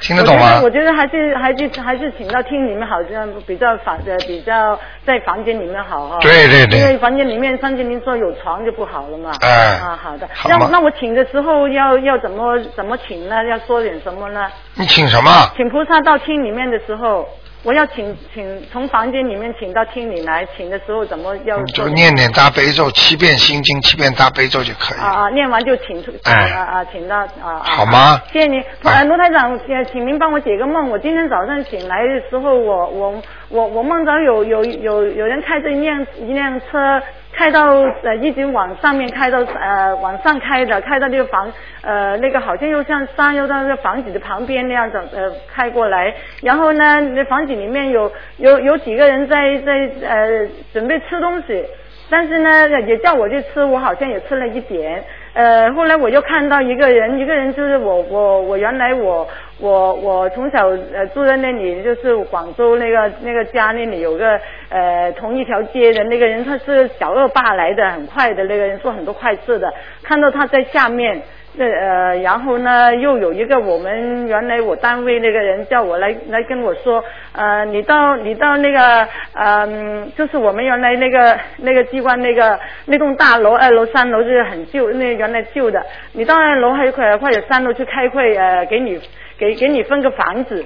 [0.02, 0.62] 听得懂吗我？
[0.62, 6.20] 觉得我觉得还是还是还是请到厅里面好像比较房呃比较在房间里面好哈。
[6.22, 9.32] 对对对因为房间里面上次您说有床就不好了嘛。
[9.42, 10.28] 哎啊，好的。
[10.34, 13.44] 好吗那那我请的时候要要怎么怎么请呢？
[13.46, 14.48] 要说点什么呢？
[14.76, 15.30] 你请什么？
[15.56, 17.28] 请菩萨到厅里面的时候，
[17.64, 24.98] 我要请请从房间里面请到厅里来，请的时候怎么要你就念念大悲咒，七遍心经，七遍大悲咒就可以。
[24.98, 27.62] 啊啊，念完就请出，哎啊啊，请到啊啊。
[27.64, 30.90] 好吗谢谢您，呃，罗台长，呃请您帮我解个梦。
[30.90, 37.02] 我今天早上醒来的时候，我我我我梦到有有有有人开着一辆一辆车。
[37.32, 41.50] 开到呃一直往上面开到呃往上开的，开到那个房
[41.82, 51.64] 呃那个好像又像山又到那个房子的旁边那样子呃开过来，然后呢那房子里面有有有几个人在在呃准备吃东西，
[52.10, 55.02] 但是呢也叫我去吃，我好像也吃了一点。
[55.34, 59.28] 呃，后来我又看到一个人，一个人就是我我我原来我
[59.60, 69.72] 我我从小呃住在那里，就是广州那个那个家那里有个呃同一条街的那个人，他是小恶霸来的，很快的那个人做很多坏事的，
[70.04, 71.22] 看到他在下面。
[71.56, 85.84] 那呃，然后呢，又有一个我们原来我单位那个人叫我来来跟我说，呃，你到你到那个嗯、就是我们原来那个那个机关那个那栋大楼二楼三楼就是很旧，那原来旧的，
[86.14, 89.00] 你到二楼还有块或者三楼去开会，呃，给你
[89.38, 90.64] 给给你分个房子，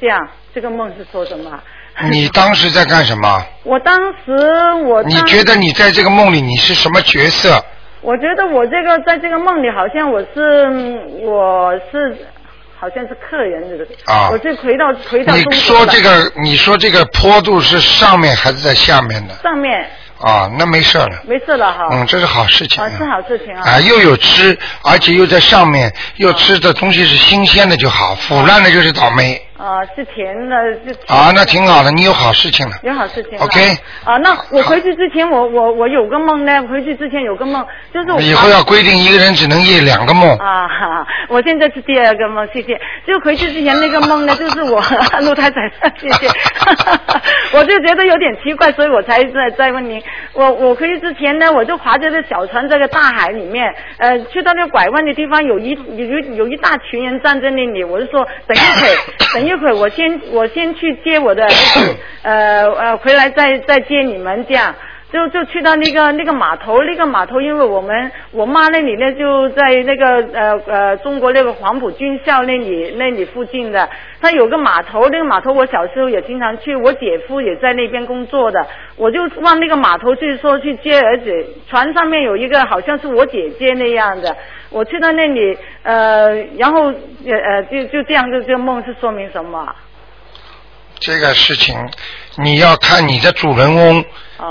[0.00, 1.60] 这样，这个梦是说什么？
[2.08, 3.44] 你当时在干什么？
[3.64, 4.32] 我当时
[4.86, 7.62] 我当你觉得你在这个梦里你是什么角色？
[8.02, 12.16] 我觉得我这个在这个梦里，好像我是嗯我是
[12.78, 19.34] 好像是客人的，啊我就回到回到你中国了说这个，你说这个坡度是上面还是在下面的？
[19.42, 19.86] 上面
[20.18, 21.22] 啊，那没事了。
[21.26, 21.88] 没事了哈。
[21.92, 22.82] 嗯，这是好事情。
[22.82, 23.62] 啊，是好事情啊。
[23.64, 29.40] 啊，又有吃，而且又在上面，又吃的东西是新鲜的就好，腐烂的就是倒霉。
[29.60, 32.76] 啊，是甜的，是甜的啊，那挺好的，你有好事情了。
[32.82, 33.38] 有好事情。
[33.38, 33.60] OK
[34.04, 40.30] 啊，那我回去之前，我我我有个梦呢，回去之前有个梦，就是我以后要规定一个人只能夜两个梦。
[40.38, 42.80] 啊，哈我现在是第二个梦，谢谢。
[43.06, 44.82] 就回去之前那个梦呢，就是我
[45.20, 45.60] 陆太太，
[45.98, 46.26] 谢谢。
[47.52, 50.02] 我就觉得有点奇怪，所以我才在在问您。
[50.32, 58.96] 我我回去之前呢，我就划着这小船，这个大海里面，呃，去到那个拐弯的地方，有一有有有一大群人站在那里，我就说等一会，
[59.34, 64.74] 等一会儿，我先我先去接我的儿子， 呃呃，回来再再接你们这样。
[65.12, 73.88] 就就去到那个那个码头，那个码头，因为我们我妈那里呢就在那个呃呃中国那个黄埔军校那里那里附近的，
[74.20, 84.36] 它有个码头，那个码头我小时候也经常去，我姐夫也在那边工作的，我就往那个码头去说去接儿子，船上面有一个好像是我姐姐那样的，
[84.70, 89.74] 我去到那里呃，然后呃呃就就这样，就这个梦是说明什么？
[91.00, 91.74] 这个事情，
[92.36, 94.04] 你要看你的主人翁，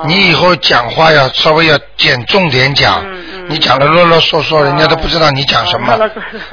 [0.06, 5.98] 你以后讲话要稍微要捡重点讲，嗯你讲的啰啰嗦嗦，人家都不知道你讲什么。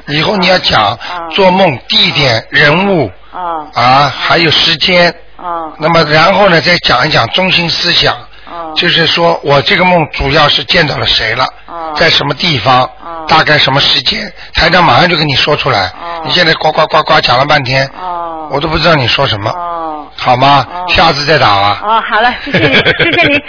[0.09, 0.99] 以后你要讲哦。
[1.34, 5.14] 做梦地点、人物啊啊，还有时间。
[5.37, 11.93] 啊那么然后呢，再讲一讲中心思想，啊就是说我这个梦主要是见到了谁了，哦。
[11.95, 13.26] 在什么地方，哦。
[13.28, 15.89] 大概什么时间，台长马上就跟你说出来。
[15.89, 16.22] 哦。
[16.24, 18.49] 你现在呱呱呱呱讲了半天，哦。
[18.51, 19.86] 我都不知道你说什么，哦。
[20.27, 20.66] 好吗？
[20.72, 21.79] 哦下次再打啊。
[21.83, 23.43] 哦，好了，谢谢你，谢谢你。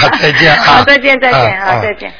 [0.00, 2.12] 好 再见啊好，再见，再见，嗯嗯好，再见。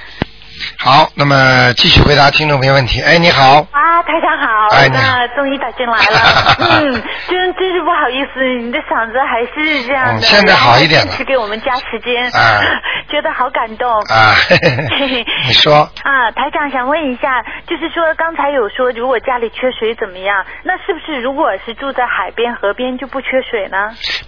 [0.79, 3.01] 好，那么继续回答听众朋友问题。
[3.01, 5.03] 哎，你好，啊，台长好，哎你好。
[5.03, 6.93] 那终于打进来了， 嗯，
[7.29, 11.13] 真真是不好意思，你的嗓子还是这样的，嗯现在好一点了。
[11.13, 12.61] 是给我们加时间，啊。
[13.09, 13.89] 觉得好感动。
[13.89, 14.35] 啊，
[15.47, 15.75] 你说。
[15.77, 20.45] 啊，台长想问一下，就是说刚才有说如果家里缺水怎么样？
[20.65, 23.77] 那是不是如果是住在海边、河边就不缺水呢？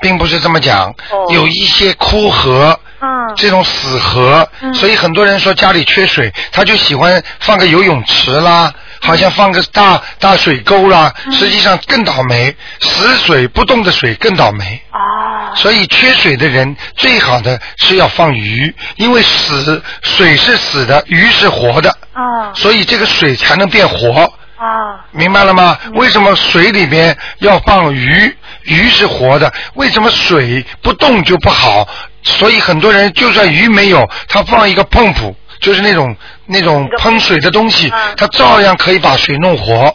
[0.00, 1.26] 并不是这么讲，哦。
[1.34, 2.78] 有一些枯河。
[3.00, 3.08] 嗯。
[3.36, 4.72] 这种死河，嗯。
[4.74, 6.17] 所以很多人说家里缺水，
[6.52, 14.82] 他就喜欢放个游泳池啦，好像放个大大水沟啦，嗯实际上更倒霉，死水不动的水更倒霉。
[14.90, 24.32] 啊，所以缺水的人最好的是要放鱼，因为死水是死的，鱼是活的，啊所以这个水才能变活。
[24.58, 25.78] 啊明白了吗？
[25.94, 28.36] 为什么水里边要放鱼？
[28.64, 31.86] 鱼是活的，为什么水不动就不好？
[32.24, 39.94] 所以很多人就算鱼没有，他放一个碰浦，就是那种那种喷水的东西，嗯它照样可以把水弄活。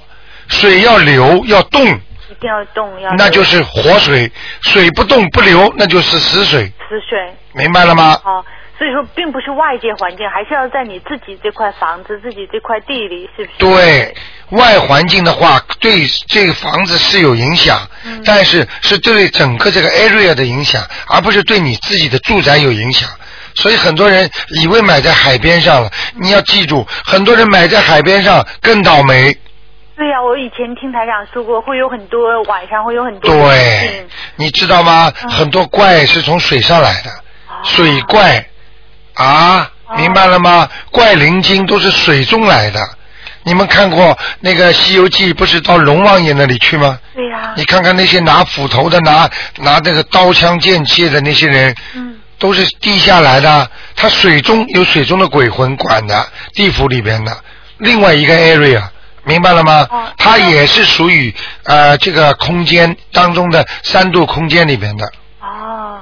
[0.49, 4.29] 水要流要动，一定要动，要那就是活水；
[4.61, 6.65] 水不动不流，那就是死水。
[6.89, 7.33] 死水。
[7.53, 8.19] 明白了吗？
[8.25, 8.43] 哦，
[8.77, 13.57] 所以说并不是外界环境，还是要在你自己这块房子、自己这块地里，是不是？
[13.57, 14.13] 对
[14.49, 23.09] 外环境的话，对这个房子是有影响，嗯但是是对整个这个 area 的影响，而不是对你自己的住宅有影响。
[23.55, 24.29] 所以很多人
[24.61, 29.35] 以为买在海边上了，你要记住，很多人买在海边上更倒霉。
[29.95, 35.11] 对呀、我以前听台长说过，会有很多晚上会有很多对嗯，你知道吗？
[35.29, 37.11] 很多怪是从水上来的，
[37.63, 38.43] 水怪
[39.13, 40.67] 啊，明白了吗？
[40.91, 42.79] 怪灵精都是水中来的。
[43.45, 46.97] 你们看过那个《西游记》，不是到龙王爷那里去吗？
[47.13, 53.71] 对呀、你看看那些拿斧头的、拿拿那个刀枪剑械的那些人，嗯，都是地下来的。
[53.95, 57.31] 它水中有水中的鬼魂管的，地府里边的
[57.77, 58.83] 另外一个 area，
[59.23, 59.87] 明白了吗？
[59.89, 61.33] 哦它也是属于
[61.63, 65.05] 呃这个空间当中的三度空间里边的。
[65.39, 66.01] 哦，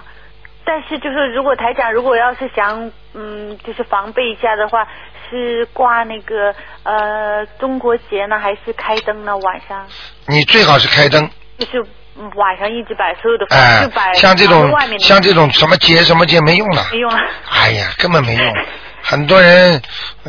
[0.66, 4.88] 但是就是如果台长如果要是想嗯就是防备一下的话，
[5.30, 9.38] 是挂那个呃中国结呢，还是开灯呢？
[9.38, 9.86] 晚上
[10.28, 11.30] 你最好是开灯，
[11.60, 11.88] 就是嗯
[12.36, 16.86] 晚上一直摆所有的房哎就摆，像这种外面的像这种什么节什么节没用的。
[16.92, 17.20] 没用了。
[17.50, 18.54] 哎呀，根本没用。
[19.04, 19.82] 很多人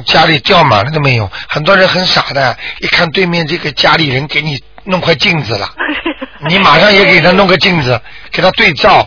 [0.06, 5.68] 家里吊满了都没用，很多人很傻的，一看对面这个家里人给你弄块镜子了，
[6.48, 8.00] 你马上也给他弄个镜子，
[8.32, 9.06] 给他对照，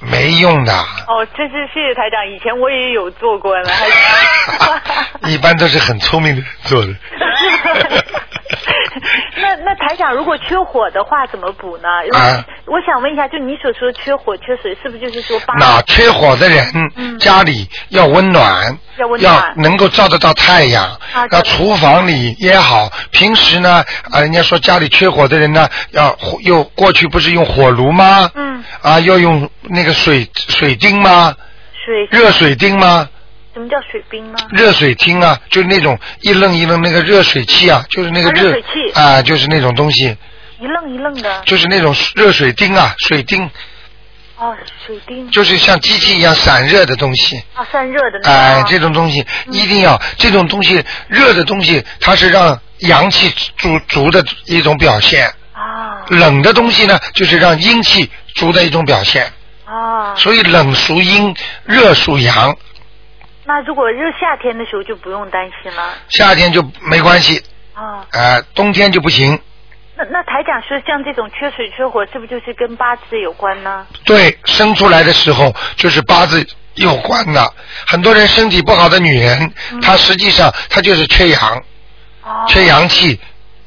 [0.00, 0.72] 没用的。
[0.72, 6.94] 哦，真是谢谢台长，以前我也有做过呢，还是 一般都是很聪明的人做的。
[9.36, 11.88] 那那台长，如果缺火的话怎么补呢？
[12.12, 16.66] 啊我想问一下，就你所说缺火缺水，是不是就是说八那缺火的人，
[16.96, 20.84] 嗯家里要温暖，嗯要温暖能够照得到太阳，
[21.14, 22.90] 啊要厨房里也好。
[23.10, 28.30] 平时呢，啊，人家说家里缺火的人呢，要火又过去不是用火炉吗？
[28.34, 28.64] 嗯。
[28.82, 31.34] 啊，要用那个水水钉吗？
[31.84, 33.08] 水热水钉吗？
[33.56, 34.38] 什么叫水冰呢？
[34.50, 40.14] 热水厅啊，就是那种一愣一愣那个热水器啊，就是那个啊热水器啊，就是那种东西，
[40.60, 41.40] 一愣一愣的。
[41.46, 43.48] 就是那种热水钉啊，水钉，
[44.36, 44.54] 哦，
[44.86, 45.30] 水钉。
[45.30, 47.42] 就是像机器一样散热的东西。
[47.54, 48.20] 啊，散热的。
[48.28, 55.32] 哎，这种东西一定要，这种东西热的东西，它是让阳气足足的一种表现。
[55.54, 56.04] 啊。
[56.08, 59.32] 冷的东西呢，就是让阴气足的一种表现。
[59.64, 60.14] 啊。
[60.14, 61.34] 所以冷属阴，
[61.64, 62.54] 热属阳，
[63.46, 65.94] 那如果热夏天的时候就不用担心了。
[66.08, 67.42] 夏天就没关系，
[67.74, 68.04] 啊。
[68.10, 69.38] 呃，冬天就不行。
[69.96, 73.86] 那那台长说，像这种缺水缺火，是不是就是跟八字有关呢？
[74.04, 77.54] 对，生出来的时候就是八字有关的。
[77.86, 81.62] 很多人身体不好的女人，她实际上她就是缺阳，
[82.48, 83.18] 缺阳气，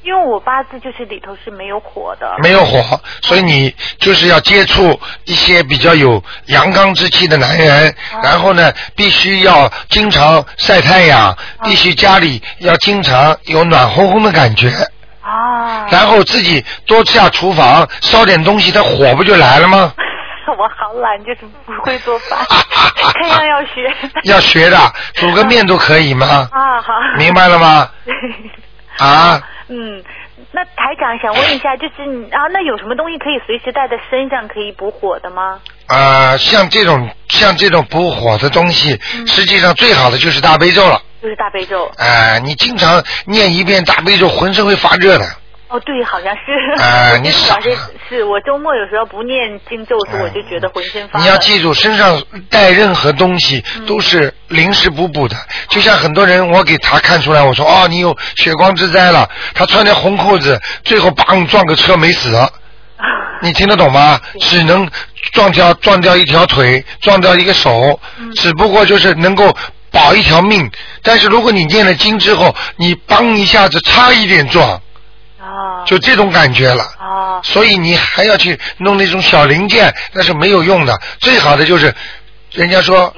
[0.09, 2.35] 因为我八字就是里头是没有火的。
[2.41, 7.93] 没有火，所以你就是要接触一些比较有阳刚之气的男人，
[8.23, 14.71] 然后呢，必须要经常晒太阳，必须家里要经常有暖烘烘的感觉。
[15.21, 15.85] 啊。
[15.91, 19.93] 然后自己多下厨房烧点东西，它火不就来了吗？
[20.57, 22.39] 我好懒，就是不会做饭，
[23.13, 23.93] 看样要学。
[24.23, 24.77] 要学的，
[25.13, 26.25] 煮个面都可以吗？
[26.51, 26.93] 啊，好。
[27.19, 27.87] 明白了吗？
[28.97, 29.39] 啊，
[29.69, 30.03] 嗯，
[30.51, 35.59] 那台长想问一下，就是你啊，那有什么东西可以随时带在身上可以补火的吗？
[35.87, 41.01] 啊，像这种像这种补火的东西，实际上最好的就是大悲咒了。
[41.21, 41.85] 就是大悲咒。
[41.97, 45.25] 啊，你经常念一遍大悲咒，浑身会发热的。
[45.69, 46.81] 哦，对，好像是。
[46.83, 47.77] 啊 你主要是
[48.09, 51.23] 是我周末有时候不念经咒时，我就觉得浑身发热。
[51.23, 55.35] 你要记住，身上带任何东西嗯都是临时补补的。
[55.67, 59.29] 就像很多人，我给他看出来，我说哦，你有血光之灾了。
[59.53, 62.35] 他穿条红裤子，最后砰撞个车没死。
[63.41, 64.19] 你听得懂吗？
[64.39, 64.89] 只能
[65.31, 69.55] 撞掉撞掉一条腿，撞掉一个手，嗯只不过就是能够
[69.91, 70.69] 保一条命。
[71.03, 74.81] 但是如果你念了经之后，你砰一下子差一点撞，
[75.85, 76.83] 就这种感觉了。
[77.43, 80.93] 所以你还要去弄那种小零件，那是没有用的。
[81.19, 81.93] 最好的就是，
[82.51, 83.13] 人家说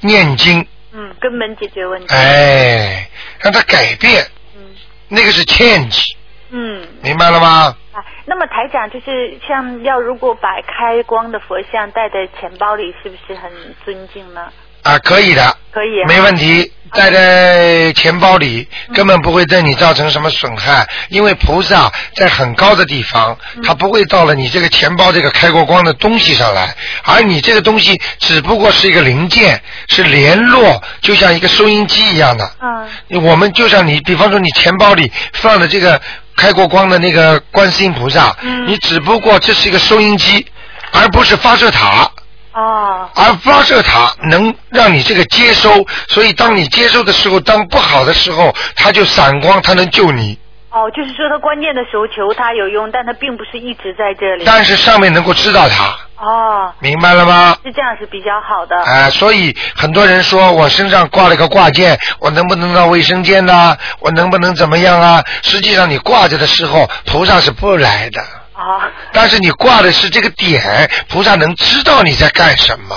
[0.00, 2.14] 念经，嗯，根本解决问题。
[2.14, 3.08] 哎，
[3.40, 4.24] 让他改变，
[4.56, 4.62] 嗯
[5.08, 6.04] 那个是 change，
[6.50, 6.86] 嗯。
[7.02, 7.76] 明白了吗？
[7.92, 13.50] 啊，那么台长就是像要如果把开光的佛像带在钱包里，是不是很
[13.84, 14.52] 尊敬呢？
[14.82, 16.72] 啊，可以的，可以啊没问题。
[16.94, 32.50] 带在钱包里根本不会对你造成什么损害，因为菩萨在很高的地方，他不会到了你这个钱包这个开过光的东西上来，而你这个东西只不过是一个零件，是联络，就像一个收音机一样的。
[32.60, 33.22] 嗯。
[33.22, 35.98] 我们就像你，比方说你钱包里放的这个
[36.36, 40.46] 开过光的那个观世音菩萨，你只不过这是一个收音机，
[40.90, 42.11] 而不是发射塔。
[42.52, 43.08] 哦。
[43.14, 50.38] 而发射塔能让你这个接收，所以当你接收的时候，当不好的时候，它就闪光，它能救你。
[50.70, 54.44] 哦，就是说它关键的时候求它有用，但它并不是一直在这里。
[54.46, 56.72] 但是上面能够知道它，哦。
[56.78, 57.54] 明白了吗？
[57.62, 58.74] 是这样是比较好的。
[58.82, 63.76] 啊、所以很多人说我身上挂了个挂件，我能不能到卫生间呢？
[64.00, 65.22] 我能不能怎么样啊？
[65.42, 68.22] 实际上你挂着的时候，菩萨是不来的。
[68.54, 68.82] 哦。
[69.12, 72.94] 但是你挂的是这个点，菩萨能知道你在干什么。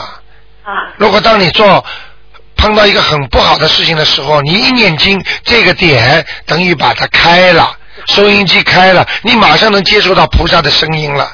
[0.64, 0.94] 啊。
[0.98, 1.84] 如果当你做
[2.56, 7.78] 碰到一个很不好的事情的时候，你一念经，这个点等于把它开了，
[8.08, 11.30] 收音机开了，你马上能接收到菩萨的声音了，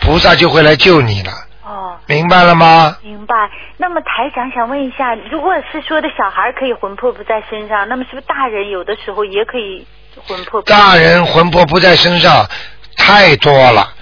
[0.00, 1.32] 菩萨就会来救你了。
[1.62, 1.96] 哦。
[2.06, 2.96] 明白了吗？
[3.02, 3.34] 明白。
[3.76, 9.86] 那么台长想问一下，如果是说的小孩可以魂魄不在身上，那么是不是大人有的时候也可以
[10.26, 10.74] 魂魄不在？
[10.74, 12.48] 大人魂魄不在身上
[12.96, 13.92] 太多了。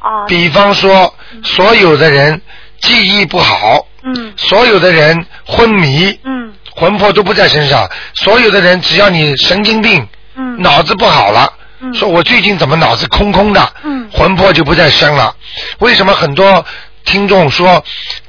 [0.00, 0.24] 哦。
[0.28, 2.40] 比方说，所有的人
[2.80, 15.34] 记忆不好，嗯，所有的人昏迷，嗯，魂魄都不在身上，所有的人只要你神经病，嗯，脑子不好了，嗯，说我最近怎么脑子空空的，嗯，魂魄就不在身了。
[15.78, 16.64] 为什么很多
[17.04, 17.84] 听众说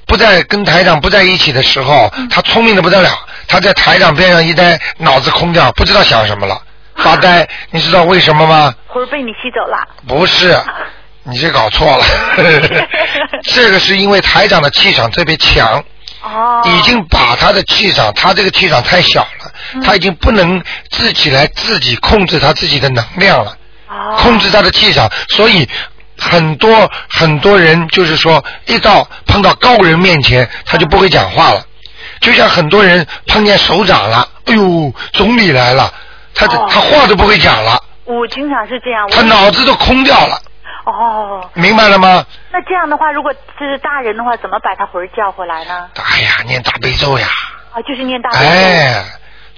[0.06, 2.30] 不在跟台长不在一起的时候，嗯。
[2.30, 3.10] 他聪明的不得了，
[3.48, 6.62] 他在台长边上一待，脑子空掉，不知道想什么了，
[6.98, 7.48] 发呆。
[7.72, 8.74] 你知道为什么吗？
[8.88, 9.78] 魂儿被你吸走了。
[10.08, 10.56] 不是，
[11.24, 12.06] 你这搞错了。
[13.44, 15.84] 这个是因为台长的气场特别强，
[16.24, 16.62] 哦。
[16.66, 20.62] 已经把他的气场，他这个气场太小了，嗯他已经不能
[20.92, 23.52] 自己来自己控制他自己的能量了。
[23.90, 25.68] 哦控制他的气场，所以
[26.18, 31.64] 很多很多人就是说，一到碰到高人面前，他就不会讲话了。
[32.20, 35.92] 就像很多人碰见首长了，哎呦，总理来了，
[36.36, 39.08] 他哦他话都不会讲了，我经常是这样。
[39.10, 40.38] 他脑子都空掉了，
[40.86, 42.26] 哦，明白了吗？
[42.52, 45.90] 那这样的话，如果这是大人的话，怎么把他魂儿叫回来呢？
[45.96, 47.28] 哎呀，念大悲咒呀，
[47.74, 48.46] 啊，就是念大悲咒。
[48.46, 49.06] 哎，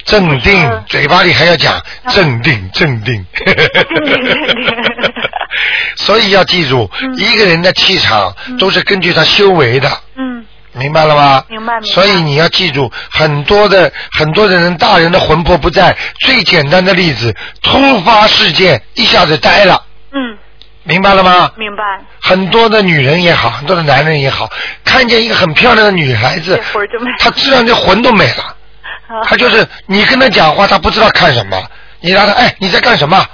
[0.06, 3.26] 镇定嗯，嘴巴里还要讲镇定，镇定。
[3.34, 3.56] 镇
[4.06, 5.14] 定镇定
[5.98, 10.46] 所以要记住，一个人的气场都是根据他修为的，嗯，
[10.78, 11.44] 明白了吗？
[11.48, 15.96] 明白明白所以你要记住，很多的很多的人，大人的魂魄不在。
[16.20, 19.82] 最简单的例子，突发事件一下子呆了，
[20.12, 20.38] 嗯，
[20.84, 21.52] 明白了吗？
[21.58, 21.84] 明白。
[22.22, 24.50] 很多的女人也好，很多的男人也好，
[24.84, 26.60] 看见一个很漂亮的女孩子
[27.20, 28.44] 他自然就魂都没了。
[29.08, 31.64] 啊他就是你跟他讲话，他不知道看什么，
[32.00, 33.26] 你让他哎你在干什么？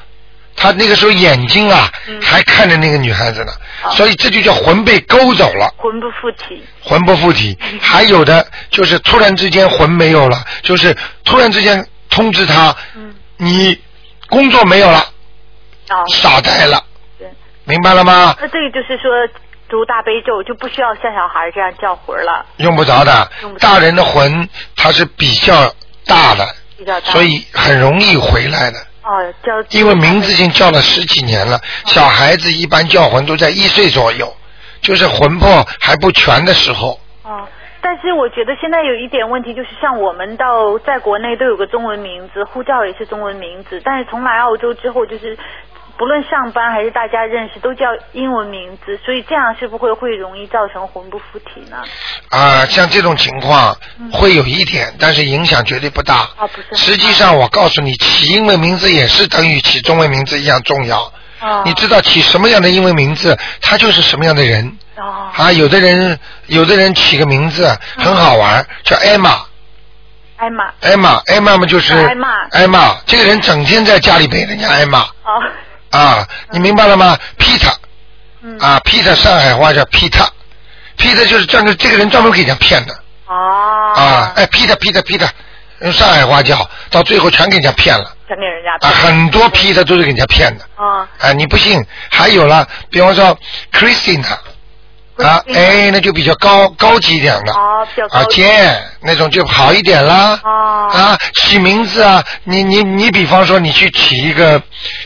[0.61, 3.51] 他那个时候眼睛啊、嗯还看着那个女孩子呢，
[3.83, 6.63] 啊所以这就叫魂被勾走了，魂不附体。
[6.83, 7.57] 魂不附体。
[7.81, 13.75] 还有的就是突然之间魂没有了，就是突然之间通知他，嗯，你
[14.29, 14.99] 工作没有了，
[15.89, 16.83] 哦，傻呆了，
[17.17, 17.27] 对。
[17.63, 18.35] 明白了吗？
[18.39, 19.09] 那这个就是说，
[19.67, 25.73] 读大悲咒就不需要像小孩这样叫魂了，用不着的，着大人的魂它是比较
[26.05, 26.47] 大的，
[26.77, 27.11] 比较大。
[27.11, 28.77] 所以很容易回来的。
[29.03, 34.31] 哦，叫因为名字已经叫了十几年了，小孩子一般叫魂都在一岁左右，
[34.81, 36.99] 就是魂魄还不全的时候。
[37.23, 37.47] 哦，
[37.81, 45.37] 但是我觉得现在有一点问题，就是像我们到在国内都有个中文名字，护照也是中文名字，但是从来澳洲之后，就是
[46.01, 51.77] 不论上班还是大家认识都叫英文名字，所以这样是不是会会容易造成魂不附体呢？
[52.29, 53.77] 啊、像这种情况
[54.11, 56.15] 会有一点，但是影响绝对不大。
[56.37, 56.75] 啊，不是。
[56.75, 61.01] 实际上，我告诉你，起英文名字也是等于起中文名字一样重要。
[61.39, 64.75] 哦，你知道起什么样的英文名字，他就是什么样的人。
[64.97, 66.17] 哦，啊，有的人
[66.47, 69.39] 有的人起个名字很好玩，叫艾玛。
[70.37, 75.37] 艾玛，艾玛，艾玛嘛就是艾玛艾玛，这个人整天在家里被人家艾玛哦，
[75.91, 77.73] 啊，你明白了吗？Peter。
[78.41, 82.93] 嗯，啊，Peter 上海话叫 Peter，Peter 就是专门这个人专门给人家骗的。
[83.27, 85.29] 哦，啊，哎，Peter Peter Peter，
[85.81, 88.15] 用上海话叫，到最后全给人家骗了。
[88.27, 90.65] 全给人家啊，很多 Peter 都是给人家骗的。
[90.75, 91.85] 啊，啊，你不信？
[92.09, 93.37] 还有了，比方说
[93.71, 94.37] Christina。
[95.17, 98.41] 啊哎，那就比较高高级一点的，哦，比较啊，高级。
[98.41, 100.39] 尖那种就好一点啦。
[100.43, 104.61] 哦，啊，起名字啊，你你你，比方说你去起一个，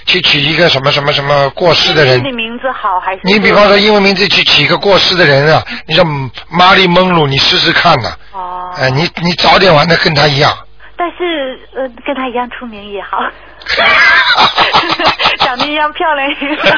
[0.06, 2.19] 去起一个什么什么什么过世的人。
[2.19, 3.19] 你，的名字好还是？
[3.23, 6.03] 你比方说英文名字去起一个过世的人啊，你叫
[6.49, 10.56] 玛丽蒙鲁，你试试看呐、哦，哎，你你早点玩的跟他一样。
[10.98, 13.18] 但是呃，跟他一样出名也好，
[15.44, 16.70] 长得一样漂亮也好。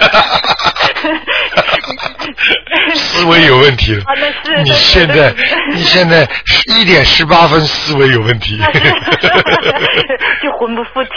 [2.95, 4.02] 思维有问题了。
[4.06, 5.34] 啊，那是你现在
[5.73, 6.27] 你现在
[6.76, 8.60] 一点十八分思维有问题。
[10.41, 11.10] 就魂不附体。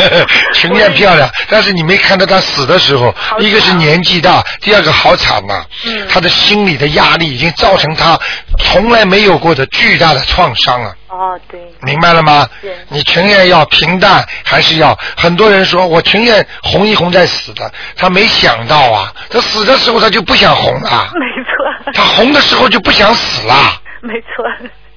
[0.52, 6.06] 情愿漂亮，但是你没看到他死的时候，一个是年纪大，第二个好惨呐、嗯。
[6.08, 8.18] 他的心理的压力已经造成他
[8.58, 10.92] 从来没有过的巨大的创伤啊。
[11.16, 12.76] 哦，对，明白了吗是？
[12.88, 14.96] 你情愿要平淡，还是要？
[15.16, 23.54] 很多人说我情愿红一红再死的，他没想到啊，他死的时候他就不想红了，没错，他红的时候就不想死了。
[24.02, 24.44] 没错，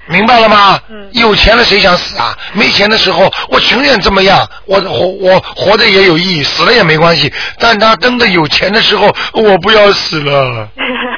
[0.07, 0.77] 明白了吗？
[0.89, 2.37] 嗯有钱了谁想死啊？
[2.53, 7.31] 没钱的时候，我情愿这么样，我活我活着也有意义，死了也没关系。
[7.59, 10.67] 但他真的有钱的时候，我不要死了，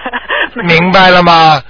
[0.64, 1.62] 明白了吗？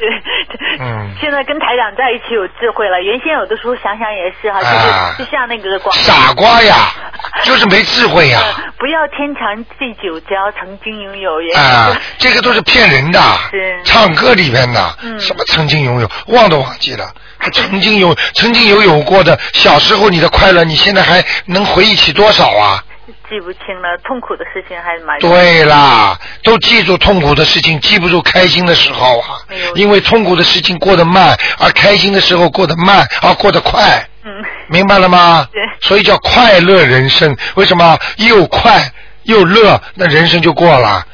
[0.81, 6.89] 对，嗯现在跟台长在一起有智慧了，原先有的时候想想也是哈，就是、啊就像那个广傻瓜呀，
[7.43, 8.39] 就是没智慧呀。
[8.43, 11.53] 呃 不要天长地久，只要曾经拥有也。
[11.53, 13.19] 啊，这个都是骗人的
[13.51, 17.05] 是，唱歌里面的，嗯什么曾经拥有，忘都忘记了，
[17.37, 22.83] 还曾经有，曾经有有过的，小时候你的快乐，你现在还能回忆起多少啊？
[23.29, 25.19] 记不清了，痛苦的事情还蛮。
[25.19, 29.39] 对啦，都记住痛苦的事情，记不住开心的时候啊。
[29.75, 34.31] 因为痛苦的事情过得慢，而开心的时候过得慢，而过得快，嗯，
[34.67, 35.61] 明白了吗对？
[35.81, 37.35] 所以叫快乐人生。
[37.55, 38.91] 为什么又快
[39.23, 41.05] 又乐，那人生就过了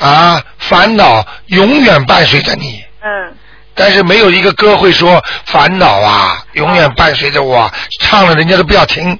[0.00, 0.42] 啊？
[0.58, 2.84] 烦恼永远伴随着你。
[3.00, 3.34] 嗯，
[3.74, 7.70] 但是没有一个歌会说烦恼啊，永远伴随着我，
[8.00, 9.18] 唱了人家都不要听，是。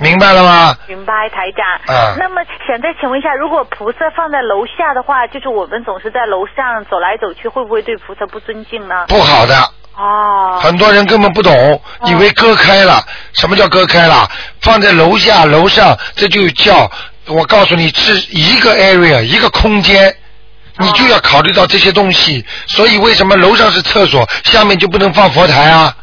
[0.00, 0.74] 明白了吗？
[0.88, 1.94] 明白，台长。
[1.94, 9.04] 啊那么想再请问一下，如果菩萨放在楼下的话，就是我们总是在楼上走来走去，会不会对菩萨不尊敬呢？
[9.08, 9.54] 不好的，
[9.96, 13.02] 哦，很多人根本不懂，以为割开了。
[13.34, 14.26] 什么叫割开了？
[14.62, 16.90] 放在楼下、楼上，这就叫
[17.26, 20.14] 我告诉你，是一个 area 一个空间，
[20.78, 22.44] 你就要考虑到这些东西。
[22.66, 25.94] 所以为什么楼上是厕所，下面就不能放佛台啊？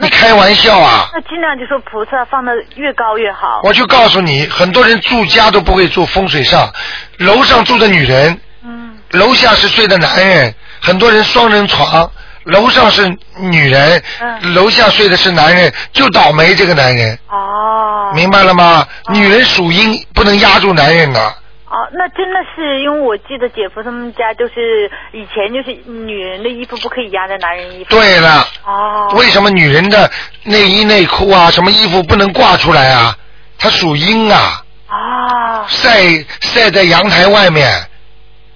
[0.00, 1.10] 你开玩笑啊！
[1.12, 3.60] 那尽量就说菩萨放的越高越好。
[3.62, 6.72] 我就告诉你，很多人住家都不会住风水上，
[7.18, 12.10] 楼上住的女人，嗯，楼下是睡的男人，很多人双人床，
[12.44, 13.06] 楼上是
[13.36, 18.12] 女人，嗯楼下睡的是男人，就倒霉这个男人，哦。
[18.14, 18.86] 明白了吗？
[19.10, 21.34] 女人属阴，不能压住男人的。
[21.70, 27.90] 哦，那真的是因为我记得姐夫他们家就是以前就是女人的衣服不可以压在男人衣服。
[27.90, 29.14] 对了，哦。
[29.16, 30.10] 为什么女人的
[30.42, 33.16] 内衣内裤啊，什么衣服不能挂出来啊？
[33.56, 35.64] 它属阴啊，啊。
[35.68, 36.02] 晒
[36.40, 37.70] 晒在阳台外面，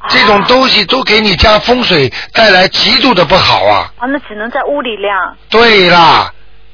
[0.08, 3.92] 这种东西都给你家风水带来极度的不好啊。
[3.96, 5.36] 啊，那只能在屋里晾。
[5.48, 6.32] 对啦，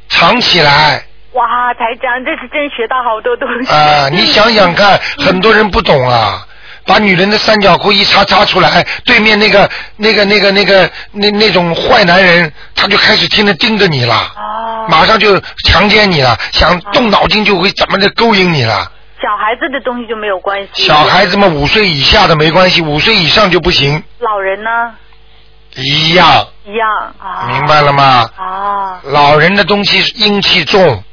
[0.08, 3.72] 藏起来哇，台长，这次真学到好多东西。
[3.72, 4.08] 啊！
[4.10, 6.46] 你想想看，很多人不懂啊。
[6.86, 14.86] 把女人的三角裤一插插出来，对面那个、那个、那个、那个、那那种坏男人，他就开始天天盯着你了，哦。
[14.88, 18.90] 马上就强奸你了，想动脑筋就会怎么的勾引你了。
[19.22, 20.82] 小孩子的东西就没有关系。
[20.82, 24.70] 小孩子们五岁以下的没关系，五岁以上就不行，老人呢？
[25.76, 26.88] 一样，一样
[27.20, 27.46] 啊。
[27.52, 28.28] 明白了吗？
[28.36, 29.00] 啊。
[29.04, 31.04] 老人的东西阴气重，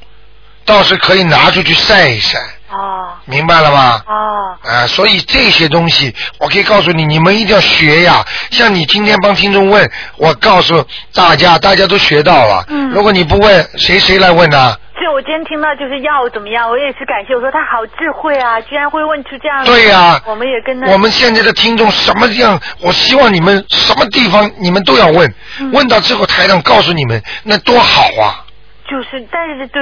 [0.67, 2.37] 倒是可以拿出去晒一晒，
[2.69, 3.15] 哦。
[3.25, 4.01] 明白了吗？
[4.05, 4.57] 哦。
[4.69, 8.23] 啊，所以这些东西，我可以告诉你，你们一定要学呀。
[8.51, 12.65] 像你今天帮听众问，我告诉大家，大家都学到了。
[12.67, 14.75] 嗯如果你不问，谁谁来问呢？
[14.99, 17.35] 是我今天听到就是要怎么样，我也是感谢。
[17.35, 19.65] 我说他好智慧啊，居然会问出这样的。
[19.65, 20.91] 对呀我们也跟他。
[20.91, 22.59] 我们现在的听众什么样？
[22.81, 28.43] 我希望你们什么地方你们都要问，嗯问到之后台长告诉你们，那多好啊！
[28.89, 29.81] 就是，但是对。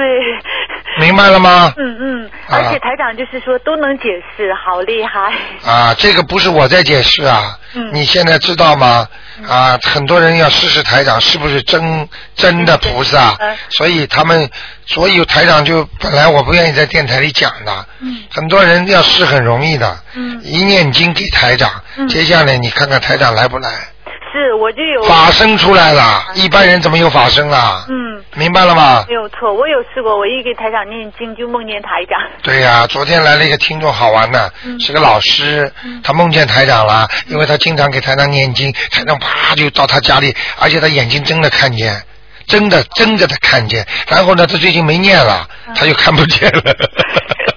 [0.98, 1.72] 明白了吗？
[1.76, 4.04] 嗯嗯，啊而且台长就是说都能解
[4.36, 5.32] 释，好厉害。
[5.64, 7.90] 啊，这个不是我在解释啊，嗯。
[7.92, 9.06] 你现在知道吗？
[9.46, 13.56] 啊，很多人要试试台长是不是真真的菩萨，嗯。
[13.68, 14.48] 所以他们，
[14.86, 18.24] 所以台长就本来我不愿意在电台里讲的，嗯。
[18.32, 20.40] 很多人要试很容易的，嗯。
[20.42, 22.08] 一念经给台长，嗯。
[22.08, 23.70] 接下来你看看台长来不来，
[24.36, 27.86] 是，我就有法生出来了，一般人怎么有法生啊？
[27.88, 28.22] 嗯。
[28.34, 29.02] 明白了吗？
[29.08, 32.20] 没有错，我有试过，我一给台长念经就梦见台长。
[32.42, 35.72] 对呀、昨天来了一个听众，好玩的，嗯是个老师，
[36.04, 42.02] 他梦见台长了，因为他经常给台长念经，台长啪就到他家里，而且他眼睛睁着看见，
[42.46, 46.62] 真的睁着他看见，然后呢，他最近没念了，嗯他就看不见了，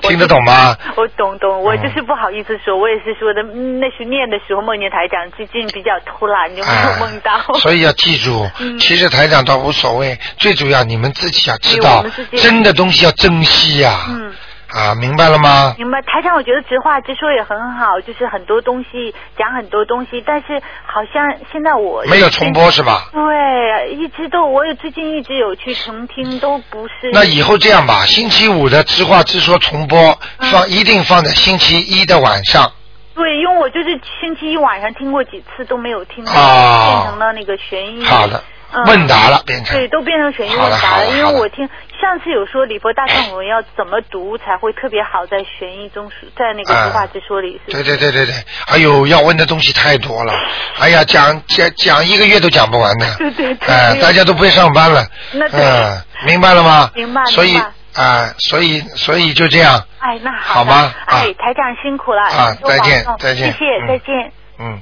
[0.08, 0.76] 听得懂吗？
[0.96, 7.32] 我懂懂，我就是不好意思说，我也是说的，嗯那是念的时候梦见台长，最近比较突然就没有梦到。
[7.34, 8.78] 哎 所以要记住，嗯。
[8.78, 12.04] 其实台长倒无所谓，最主要你们自己要知道
[12.36, 14.32] 真的东西要珍惜呀、嗯，
[14.68, 15.74] 啊，明白了吗？
[15.78, 16.02] 明白。
[16.02, 23.08] 台长，我觉得直话直说也很好，就是很多东西讲很多东西，但是好像现在我没有重播是吧？
[23.12, 27.10] 对，一直都我也最近一直有去重听，都不是。
[27.12, 29.98] 那以后这样吧，星期五的直话直说重播
[30.38, 32.72] 嗯放一定放在星期一的晚上。
[33.14, 38.04] 对，因为我就是星期一晚上听过几次都没有听到，哦变成了那个悬疑。
[38.04, 38.44] 好的嗯，
[38.86, 41.06] 问答了变成对，都变成悬疑问答了。
[41.10, 41.68] 因为我听
[42.00, 47.82] 上次有说礼佛大忏悔要怎么读才会特别好，在悬疑中 在那个啊实话直说里是不对。
[47.82, 48.34] 对对对对，
[48.66, 50.32] 哎呦，要问的东西太多了，
[50.78, 53.06] 哎呀，讲讲讲一个月都讲不完的。
[53.18, 55.04] 对对对哎、大家都不会上班了。
[55.32, 56.90] 那对嗯，明白了吗？
[56.94, 57.60] 明白所以
[57.94, 59.82] 啊、所以所以就这样。
[59.98, 62.22] 哎，那好好吗啊哎，台长辛苦了。
[62.22, 64.32] 啊多再见再见谢谢，嗯再见。
[64.60, 64.80] 嗯，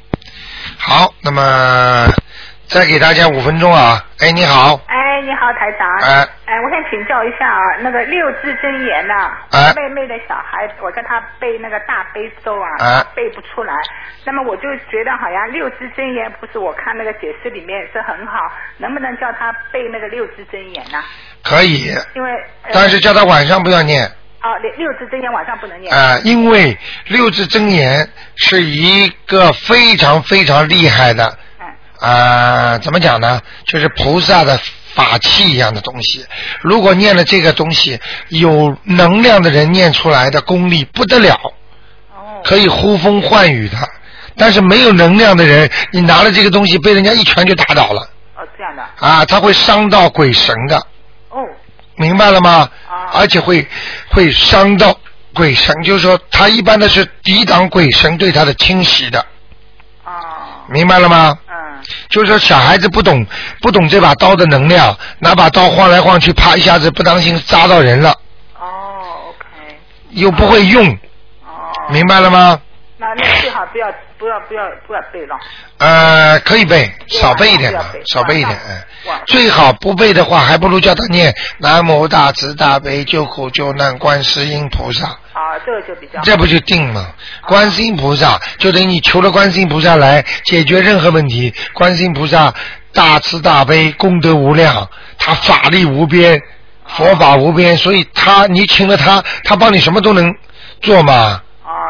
[0.76, 2.08] 好，那么
[2.68, 4.02] 再给大家五分钟啊。
[4.18, 5.86] 哎，你好，哎，你好，台长。
[6.00, 13.74] 哎哎，我想请教一下啊，那个六字真言呐、哎妹妹的小孩，我跟他背那个大悲咒啊，哎背不出来。
[14.24, 20.98] 那么我就觉得好像六字真言不是我看那个解释里面是很好，能不能叫他背那个六字真言呢、
[21.42, 22.30] 可以，因为、
[22.62, 24.06] 呃、但是叫他晚上不要念。
[24.42, 25.92] 哦，六六字真言晚上不能念。
[25.92, 26.76] 啊、因为
[27.08, 31.36] 六字真言是一个非常非常厉害的，
[32.00, 33.40] 啊、怎么讲呢？
[33.66, 34.58] 就是菩萨的
[34.94, 36.24] 法器一样的东西。
[36.60, 37.98] 如果念了这个东西，
[38.28, 41.38] 有能量的人念出来的功力不得了，
[42.44, 43.76] 可以呼风唤雨的。
[44.36, 48.02] 但是没有能量的人，你拿了这个东西，被人家一拳就打倒了
[48.36, 48.82] 哦，这样的。
[48.98, 50.76] 啊，他会伤到鬼神的。
[51.30, 51.38] 哦。
[51.96, 52.68] 明白了吗？
[53.14, 53.66] 而且会
[54.10, 54.98] 会伤到
[55.32, 59.24] 鬼神，就是说他一般的是抵挡鬼神对他的侵袭的。
[60.68, 61.38] 明白了吗？
[61.76, 61.84] 嗯。
[62.08, 63.26] 就是说小孩子不懂
[63.60, 68.10] 不懂这把刀的能量，拿把刀晃来晃去，啪一下子不当心扎到人了。
[68.58, 69.78] 哦，OK。
[70.10, 70.86] 又不会用，
[71.44, 72.60] 哦，明白了吗？
[72.98, 73.86] 那那最好不要
[74.18, 75.36] 不要不要不要背了。
[75.78, 78.82] 呃，可以背，少背一点吧少背一点，嗯。
[79.06, 86.24] 哇最好不背的话，还不如叫他念南无大慈大悲救苦救难观世音菩萨，啊，这个就比较好。
[86.24, 87.12] 这不就定吗？
[87.46, 92.54] 观世音菩萨就等于你求了观世音菩萨来解决任何问题，观世音菩萨
[92.94, 94.88] 大慈大悲，功德无量，
[95.18, 96.40] 他法力无边，
[96.86, 100.34] 佛法无边，所以他你请了他，他帮你什么都能
[100.80, 101.42] 做嘛。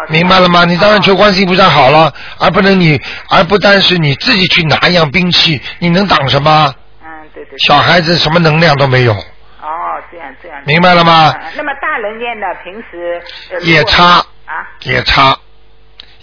[0.09, 0.64] 明白了吗？
[0.64, 6.74] 你当然求观世音菩萨好了，而不能你，而不单是你自己去拿一样兵器，你能挡什么？
[7.01, 7.56] 嗯，对对。
[7.66, 9.16] 小孩子什么能量都没有。
[10.66, 13.22] 明白了吗嗯那么大人念的，平时
[13.52, 15.36] 呃也差啊，也差，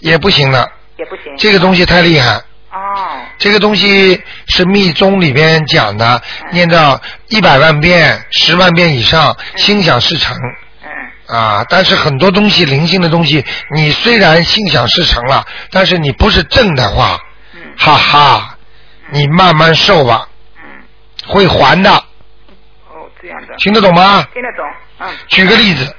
[0.00, 0.70] 也不行了。
[0.96, 1.34] 也不行。
[1.36, 2.34] 这个东西太厉害。
[2.70, 3.20] 哦。
[3.38, 6.22] 这个东西是密宗里边讲的，
[6.52, 10.36] 念到一百万遍、十万遍以上，心想事成。
[10.36, 13.44] 嗯啊，但是很多东西灵性的东西，
[13.74, 17.18] 你虽然心想事成了，但是你不是正的话，
[17.78, 18.58] 哈哈，
[19.10, 20.28] 你慢慢受吧，
[21.26, 22.04] 会还的。
[23.24, 23.54] 哦，这样的。
[23.56, 24.26] 听得懂吗？
[24.32, 24.64] 听得懂，
[25.00, 25.08] 嗯。
[25.28, 25.96] 举个例子，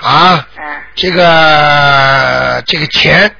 [0.00, 0.46] 啊，
[0.94, 3.30] 这个这个钱，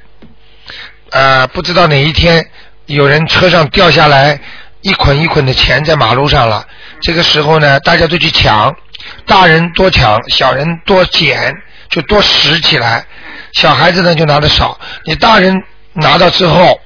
[1.10, 2.44] 呃，不知道哪一天
[2.86, 4.38] 有人车上掉下来
[4.80, 6.66] 一捆一捆的钱在马路上了，
[7.02, 8.74] 这个时候呢，大家都去抢，
[9.26, 11.54] 大人多抢，小人多捡，
[11.90, 13.04] 就多拾起来，
[13.52, 15.54] 小孩子呢就拿的少，你大人
[15.92, 16.80] 拿到之后，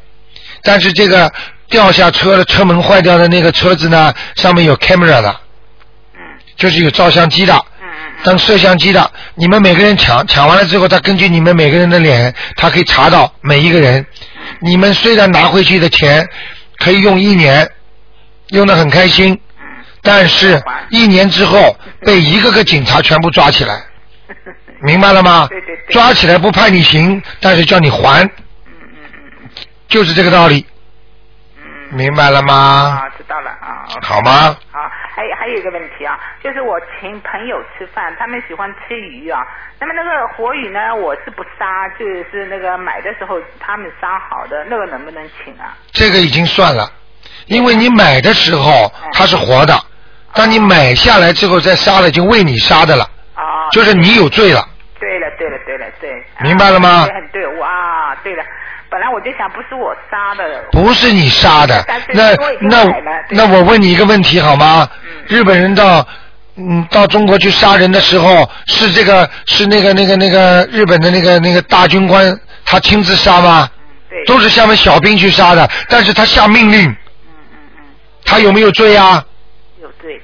[0.63, 1.31] 但是这个
[1.69, 5.41] 掉下车的车门坏掉的那个车子呢，上面有 camera 的，
[6.61, 7.65] 就是有照相机的，
[8.23, 14.05] 当摄像机的，你们每个人抢抢完了之后，他根据你们每个人的脸，他可以查到每一个人。
[14.61, 16.29] 你们虽然拿回去的钱
[16.77, 17.67] 可以用一年，
[18.49, 19.41] 用的很开心，
[20.03, 23.83] 但是一年之后被一个个警察全部抓起来，
[24.85, 25.49] 明白了吗？
[25.89, 28.31] 抓起来不判你刑，但是叫你还，
[29.89, 30.67] 就是这个道理。
[31.93, 32.55] 明白了吗？
[32.55, 33.83] 啊，知道了啊。
[34.03, 34.57] 好吗？
[34.71, 34.79] 啊，
[35.21, 39.39] 还有还有一个问题啊，就是我请朋友吃饭，他们喜欢吃鱼啊。
[39.79, 45.77] 那么那个活鱼呢，我是不杀，就是那个买的时候他们杀好的，那个能不能请啊？
[45.93, 46.91] 这个已经算了，
[47.49, 49.75] 因为你买的时候它是活的，
[50.33, 53.69] 当你买下来之后再杀了，就为你杀的了，啊。
[53.73, 54.67] 就是你有罪了。
[54.99, 56.11] 对了，对了，对了，对。
[56.41, 58.43] 明白了吗对，很对，哇，对了。
[58.91, 62.85] 本来我就想不是我杀的，不是你杀的，那那
[63.31, 64.89] 那我问你一个问题好吗？
[65.31, 66.07] 日本人到
[66.57, 73.71] 嗯到中国去杀人的时候，是这个是那个那个那个日本的那个那个大军官他亲自杀吗？
[74.11, 76.95] 对都是下面小兵去杀的，但是他下命令，
[78.25, 79.25] 他有没有罪啊？
[79.81, 80.21] 有罪。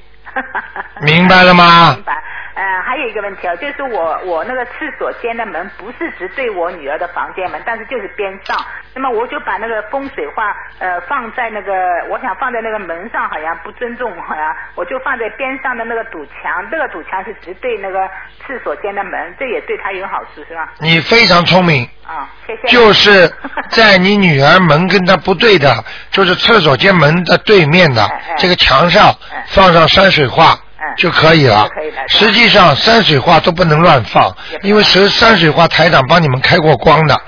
[1.02, 2.02] 明白了吗 明？
[2.02, 2.12] 白。
[2.56, 8.56] 嗯、还有一个问题啊，就是我我那个厕所间的门不是直对我女儿的房间门，但是就是边上。
[8.94, 11.72] 那么我就把那个风水画呃放在那个，
[12.08, 18.08] 我想放在那个门上，好像不尊重，好像我就放在边上的那个堵墙，那个堵墙是直对那个
[18.46, 20.72] 厕所间的门，这也对她有好处是吧？
[20.80, 22.68] 你非常聪明，啊，谢谢。
[22.68, 23.30] 就是
[23.68, 28.02] 在你女儿门跟她不对的，就是厕所间门的对面的
[28.38, 29.12] 这个墙上
[29.48, 30.56] 放上山水画
[30.96, 31.68] 就可以了。
[32.08, 37.20] 实际上山水画都不能乱放，因为是山水画台长帮你们开过光的，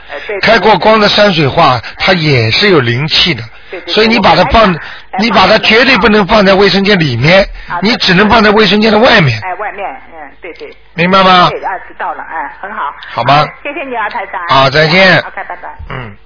[0.42, 3.42] 开过光的山水画它也是有灵气的，
[3.86, 4.74] 所以你把它放，
[5.18, 7.46] 你把它绝对不能放在卫生间里面，
[7.82, 10.68] 你只能放在卫生间的外面，哎，外面，嗯，对对。
[10.94, 12.92] 明白吗对啊，知道了，哎，很好。
[13.08, 14.40] 好吗谢谢你啊，台长。
[14.48, 15.68] 好再见 OK，拜拜。
[15.90, 16.16] 嗯。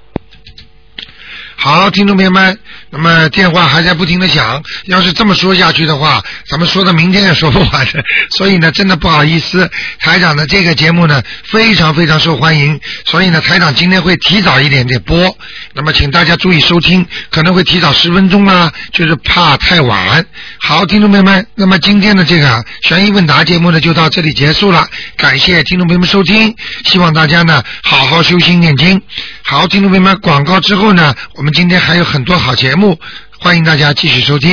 [1.57, 2.59] 好，听众朋友们，
[2.93, 7.87] 那么电话还在不停的响，要是这么说下去的话，咱们说到明天也说不完。
[8.37, 15.35] 所以呢，真的不好意思，台长的这个节目呢非常非常受欢迎，所以呢，台长今天会提早一点点播，
[15.73, 20.27] 那么请大家注意收听，可能会提早十分钟啦，就是怕太晚。
[20.61, 24.87] 好，听众朋友们，那么今天的这个悬疑问答节目呢就到这里结束了，
[25.17, 26.55] 感谢听众朋友们收听，
[26.85, 29.01] 希望大家呢好好修心念经。
[29.45, 32.99] 好，听众朋友们，广告之后呢，我们今天还有很多好节目目，
[33.39, 34.51] 欢迎大家继续收听。